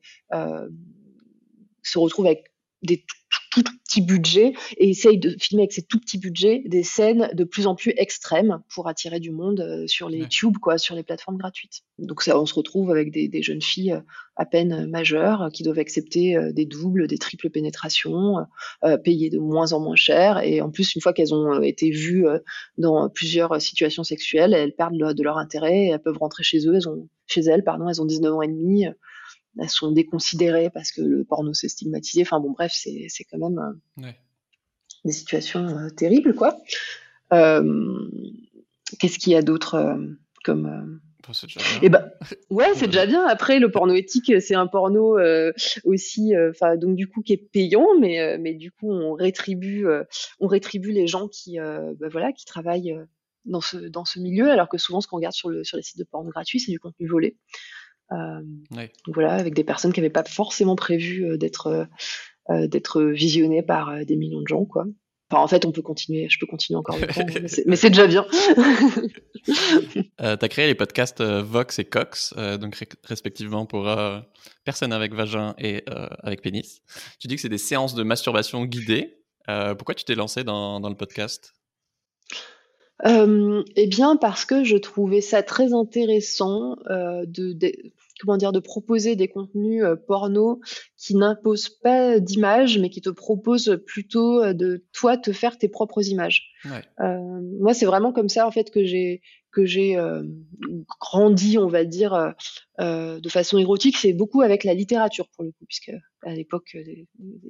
[1.83, 3.05] se retrouvent avec des
[3.53, 7.45] tout, petit budget et essaye de filmer avec ces tout petits budgets des scènes de
[7.45, 11.03] plus en plus extrêmes pour attirer du monde euh, sur les tubes, quoi, sur les
[11.03, 11.83] plateformes gratuites.
[11.99, 14.01] Donc ça, on se retrouve avec des, jeunes filles euh,
[14.37, 18.37] à peine majeures qui doivent accepter euh, des doubles, des triples pénétrations,
[19.05, 20.39] payer de moins en moins cher.
[20.43, 22.25] Et en plus une fois qu'elles ont été vues
[22.79, 26.75] dans plusieurs situations sexuelles, elles perdent de leur intérêt et elles peuvent rentrer chez eux,
[26.75, 28.87] elles ont chez elles, pardon, elles ont 19 ans et demi
[29.61, 32.23] elles sont déconsidérées parce que le porno s'est stigmatisé.
[32.23, 33.59] Enfin bon, bref, c'est, c'est quand même
[33.99, 34.11] euh,
[35.05, 36.57] des situations euh, terribles, quoi.
[37.33, 38.09] Euh,
[38.99, 39.99] qu'est-ce qu'il y a d'autre
[40.45, 41.01] comme.
[41.33, 41.79] c'est déjà bien.
[41.83, 42.11] Eh ben,
[42.51, 43.27] ouais, c'est déjà bien.
[43.27, 45.19] Après, le porno éthique, c'est un porno
[45.85, 49.87] aussi, enfin, donc du coup qui est payant, mais mais du coup on rétribue,
[50.41, 52.99] on rétribue les gens qui, bah, voilà, qui travaillent
[53.45, 55.83] dans ce dans ce milieu, alors que souvent ce qu'on regarde sur le sur les
[55.83, 57.37] sites de porno gratuits, c'est du contenu volé.
[58.13, 61.89] Euh, voilà, avec des personnes qui n'avaient pas forcément prévu euh, d'être
[62.51, 64.85] euh, d'être visionnées par des millions de gens, quoi.
[65.31, 67.25] Enfin, en fait, on peut continuer, je peux continuer encore longtemps,
[67.67, 68.27] mais c'est déjà bien.
[70.21, 73.89] euh, tu as créé les podcasts Vox et Cox, donc respectivement pour
[74.65, 75.85] personnes avec vagin et
[76.23, 76.83] avec pénis.
[77.19, 79.23] Tu dis que c'est des séances de masturbation guidées.
[79.47, 81.55] pourquoi tu t'es lancé dans, dans, le podcast?
[83.05, 87.73] Eh bien, parce que je trouvais ça très intéressant de, de
[88.23, 90.61] comment dire, de proposer des contenus euh, porno
[90.97, 95.69] qui n'imposent pas d'image, mais qui te proposent plutôt euh, de toi te faire tes
[95.69, 96.51] propres images.
[97.01, 99.21] Euh, moi, c'est vraiment comme ça en fait que j'ai
[99.53, 99.97] que j'ai
[101.01, 102.35] grandi, on va dire,
[102.79, 103.97] de façon érotique.
[103.97, 105.93] C'est beaucoup avec la littérature pour le coup, puisque
[106.25, 107.07] à l'époque les,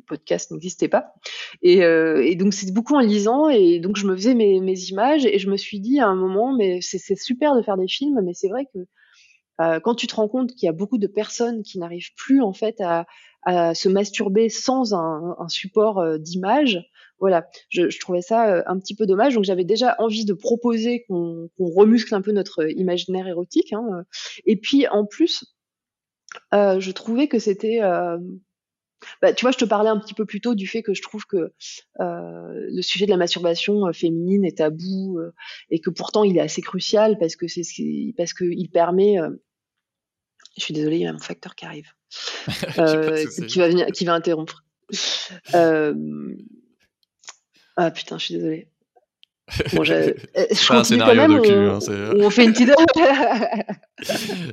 [0.07, 1.15] podcasts n'existaient pas.
[1.63, 5.25] Et, et donc c'est beaucoup en lisant, et donc je me faisais mes, mes images,
[5.25, 8.21] et je me suis dit à un moment, mais c'est super de faire des films,
[8.23, 8.81] mais c'est vrai que
[9.61, 12.43] euh, quand tu te rends compte qu'il y a beaucoup de personnes qui n'arrivent plus
[12.43, 13.07] en fait à,
[13.75, 16.79] se masturber sans un, support euh, d'image,
[17.23, 19.35] voilà, je, trouvais ça euh, un petit peu dommage.
[19.35, 23.73] Donc j'avais déjà envie de proposer qu'on remuscle un peu notre imaginaire érotique.
[23.73, 24.05] Hein,
[24.45, 25.45] Et puis en plus,
[26.53, 27.81] je trouvais que c'était
[29.20, 31.03] bah, tu vois, je te parlais un petit peu plus tôt du fait que je
[31.03, 31.53] trouve que
[31.99, 35.20] le sujet de la masturbation féminine est tabou
[35.70, 37.62] et que pourtant il est assez crucial parce que c'est
[38.16, 39.18] parce qu'il permet
[40.57, 41.91] je suis désolée, il y a un facteur qui arrive,
[42.79, 44.64] euh, qui va venir, qui va interrompre.
[47.79, 48.68] Euh, ah putain, je suis désolée.
[49.75, 51.33] Bon, je, je continue quand même.
[51.33, 51.79] Hein,
[52.16, 52.70] on, fait une petite.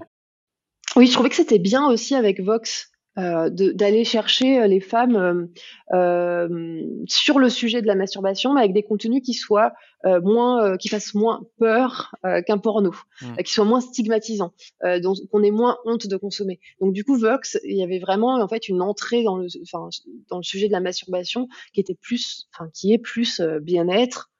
[0.95, 5.49] oui, je trouvais que c'était bien aussi avec Vox euh, d'aller chercher euh, les femmes
[5.93, 9.74] euh, sur le sujet de la masturbation, mais avec des contenus qui soient
[10.05, 12.16] moins, qui fassent moins peur
[12.47, 13.43] qu'un porno, mmh.
[13.43, 14.53] qui soient moins stigmatisants,
[15.01, 16.62] donc qu'on ait moins honte de consommer.
[16.80, 19.89] Donc du coup, Vox, il y avait vraiment en fait une entrée dans le, enfin,
[20.30, 24.32] dans le sujet de la masturbation qui était plus, enfin, qui est plus bien-être,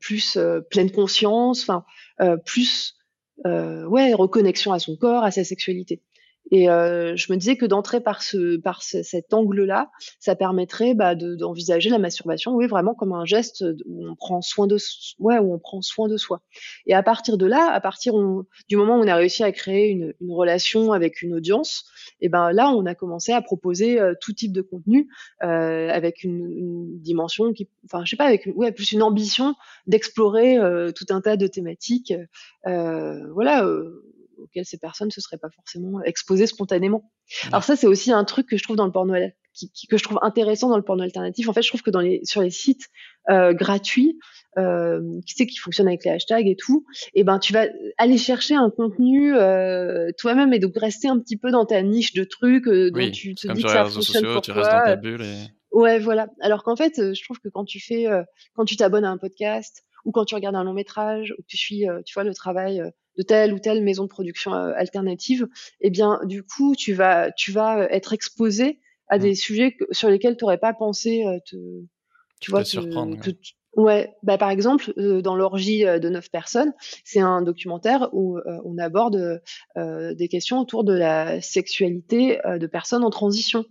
[0.00, 0.38] plus
[0.68, 1.84] pleine conscience, enfin,
[2.44, 2.98] plus
[3.46, 6.02] ouais, reconnexion à son corps, à sa sexualité.
[6.50, 11.14] Et euh, je me disais que d'entrer par ce par cet angle-là, ça permettrait bah,
[11.14, 14.76] d'envisager la masturbation, oui, vraiment comme un geste où on prend soin de
[15.18, 16.42] ouais, où on prend soin de soi.
[16.86, 18.14] Et à partir de là, à partir
[18.68, 21.84] du moment où on a réussi à créer une, une relation avec une audience,
[22.20, 25.08] et ben là, on a commencé à proposer euh, tout type de contenu
[25.42, 29.54] euh, avec une, une, dimension qui, enfin, je sais pas, avec ouais, plus une ambition
[29.86, 32.12] d'explorer euh, tout un tas de thématiques.
[32.64, 33.64] voilà
[34.42, 37.12] auxquelles ces personnes se seraient pas forcément exposées spontanément.
[37.48, 39.14] Alors ça, c'est aussi un truc que je trouve dans le porno
[39.88, 41.48] que je trouve intéressant dans le porno alternatif.
[41.48, 42.86] En fait, je trouve que dans les, sur les sites
[43.28, 44.18] euh, gratuits,
[44.58, 46.84] euh, qui sait qui fonctionne avec les hashtags et tout,
[47.14, 47.66] et eh ben tu vas
[47.98, 52.14] aller chercher un contenu euh, toi-même et donc rester un petit peu dans ta niche
[52.14, 54.62] de trucs euh, dont tu te dis que ça fonctionne pour tu toi.
[54.62, 55.24] Restes dans ta bulle
[55.70, 56.26] Ouais, voilà.
[56.40, 58.06] Alors qu'en fait, je trouve que quand tu fais,
[58.54, 61.46] quand tu t'abonnes à un podcast ou quand tu regardes un long métrage ou que
[61.46, 62.82] tu suis, tu vois, le travail
[63.16, 65.46] de telle ou telle maison de production alternative,
[65.80, 69.20] eh bien, du coup, tu vas, tu vas être exposé à mmh.
[69.20, 71.56] des sujets sur lesquels tu n'aurais pas pensé te,
[72.40, 73.16] tu vois, te, surprendre.
[73.76, 76.72] Ouais, bah par exemple, euh, dans l'orgie euh, de neuf personnes,
[77.04, 79.40] c'est un documentaire où euh, on aborde
[79.76, 83.64] des questions autour de la sexualité de personnes en transition,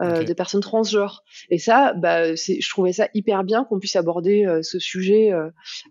[0.00, 1.24] des personnes transgenres.
[1.50, 5.32] Et ça, bah, je trouvais ça hyper bien qu'on puisse aborder ce sujet.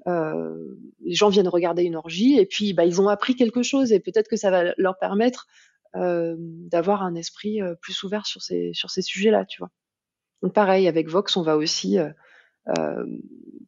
[0.06, 4.00] les gens viennent regarder une orgie et puis bah, ils ont appris quelque chose et
[4.00, 5.48] peut-être que ça va leur permettre
[5.94, 9.72] d'avoir un esprit plus ouvert sur ces, sur ces sujets-là, tu vois.
[10.42, 11.98] Donc pareil, avec Vox, on va aussi
[12.78, 13.06] euh,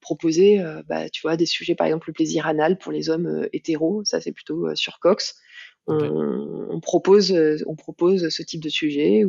[0.01, 3.27] proposer, euh, bah, tu vois, des sujets, par exemple, le plaisir anal pour les hommes
[3.27, 5.35] euh, hétéros, ça c'est plutôt sur Cox.
[5.87, 7.35] On, propose,
[7.65, 9.23] on propose ce type de sujet.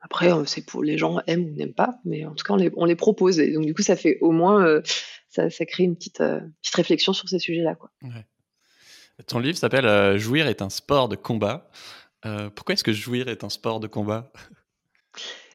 [0.00, 2.70] Après, c'est pour les gens aiment ou n'aiment pas, mais en tout cas, on les,
[2.76, 3.38] on les propose.
[3.38, 4.80] Et donc, du coup, ça fait au moins,
[5.28, 6.22] ça, ça, crée une petite,
[6.62, 7.76] petite réflexion sur ces sujets-là.
[9.26, 11.70] Ton livre s'appelle Jouir est un sport de combat.
[12.22, 14.32] pourquoi est-ce que jouir est un sport de combat?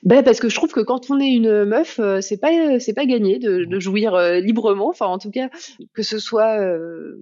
[0.05, 2.93] Ben parce que je trouve que quand on est une meuf, euh, c'est pas c'est
[2.93, 4.89] pas gagné de, de jouir euh, librement.
[4.89, 5.49] Enfin, en tout cas,
[5.93, 7.17] que ce soit euh,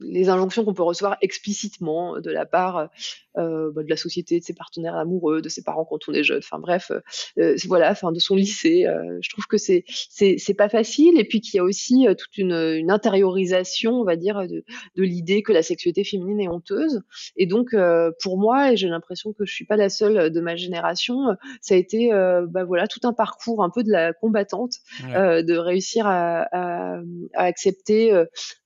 [0.00, 2.88] les injonctions qu'on peut recevoir explicitement de la part
[3.36, 6.24] euh, bah, de la société, de ses partenaires amoureux, de ses parents quand on est
[6.24, 6.38] jeune.
[6.38, 6.92] Enfin bref,
[7.38, 8.86] euh, voilà, enfin de son lycée.
[8.86, 12.14] Euh, je trouve que c'est c'est pas facile et puis qu'il y a aussi euh,
[12.14, 14.64] toute une, une, intériorisation, on va dire, de,
[14.96, 17.02] de l'idée que la sexualité féminine est honteuse.
[17.36, 20.40] Et donc euh, pour moi, et j'ai l'impression que je suis pas la seule de
[20.40, 24.74] ma génération, ça a été bah voilà tout un parcours un peu de la combattante,
[25.02, 27.00] de réussir à, à,
[27.34, 28.12] à accepter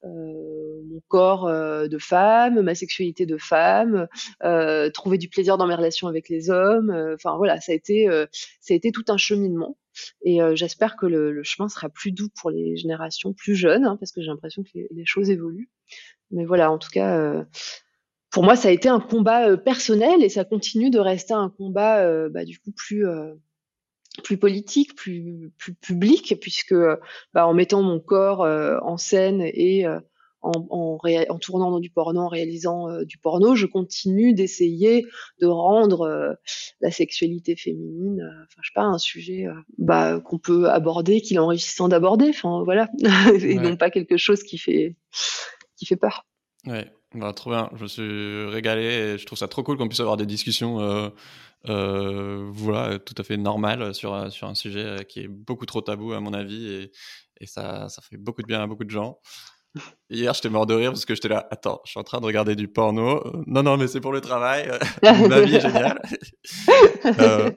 [0.02, 4.08] mon corps de femme, ma sexualité de femme.
[4.44, 6.90] Euh, trouver du plaisir dans mes relations avec les hommes.
[6.90, 8.26] Euh, enfin voilà, ça a été euh,
[8.60, 9.76] ça a été tout un cheminement.
[10.24, 14.10] Et j'espère que le, chemin sera plus doux pour les générations plus jeunes, hein, parce
[14.10, 15.68] que j'ai l'impression que les, choses évoluent.
[16.30, 17.44] Mais voilà, en tout cas,
[18.30, 22.30] pour moi, ça a été un combat personnel et ça continue de rester un combat,
[22.30, 23.04] bah, du coup, plus
[24.24, 26.74] plus politique, plus plus public, puisque
[27.34, 29.84] bah, en mettant mon corps en scène et
[30.42, 35.06] en, en, tournant dans du porno, en réalisant euh, du porno, je continue d'essayer
[35.40, 36.32] de rendre euh,
[36.80, 39.46] la sexualité féminine, euh, enfin je sais pas, un sujet
[39.78, 42.88] bah, qu'on peut aborder, qu'il est enrichissant d'aborder, enfin voilà,
[43.40, 44.96] et non pas quelque chose qui fait
[45.76, 46.26] qui fait peur.
[46.66, 47.70] Ouais, bah, trop bien.
[47.74, 51.12] Je me suis régalé et je trouve ça trop cool qu'on puisse avoir des discussions.
[51.64, 56.20] voilà, tout à fait normales sur, sur un sujet qui est beaucoup trop tabou à
[56.20, 56.92] mon avis et,
[57.40, 59.18] et ça, ça fait beaucoup de bien à beaucoup de gens.
[60.10, 62.26] Hier, j'étais mort de rire parce que j'étais là, attends, je suis en train de
[62.26, 63.22] regarder du porno.
[63.46, 64.70] non, non, mais c'est pour le travail.
[65.02, 66.00] Ma vie est géniale.
[67.04, 67.50] Euh.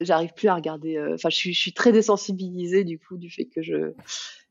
[0.00, 0.96] J'arrive plus à regarder.
[0.96, 3.92] Euh, enfin, je, suis, je suis très désensibilisée du coup du fait que je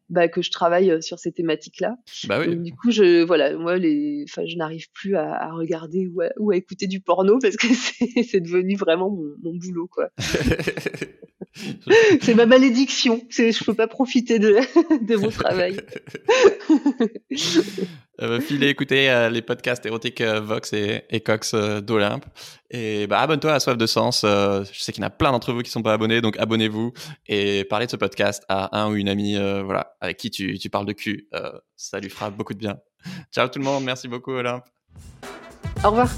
[0.09, 1.95] bah, que je travaille euh, sur ces thématiques-là.
[2.27, 2.55] Bah oui.
[2.57, 6.29] du coup, je, voilà, moi, les, enfin, je n'arrive plus à, à regarder ou à,
[6.37, 7.67] ou à, écouter du porno parce que
[8.23, 10.09] c'est devenu vraiment mon, mon boulot, quoi.
[12.21, 13.21] c'est ma malédiction.
[13.29, 14.57] Je peux pas profiter de,
[15.05, 15.77] de mon travail.
[18.21, 22.25] Euh, filez écouter euh, les podcasts érotiques euh, Vox et, Cox euh, d'Olympe.
[22.71, 24.21] Et bah, abonne-toi à Soif de Sens.
[24.23, 26.93] je sais qu'il y en a plein d'entre vous qui sont pas abonnés, donc abonnez-vous
[27.27, 30.69] et parlez de ce podcast à un ou une amie voilà, avec qui tu, tu
[30.69, 31.27] parles de cul.
[31.75, 32.77] ça lui fera beaucoup de bien.
[33.31, 33.83] Ciao tout le monde.
[33.83, 34.65] Merci beaucoup, Olympe.
[35.83, 36.09] Au revoir.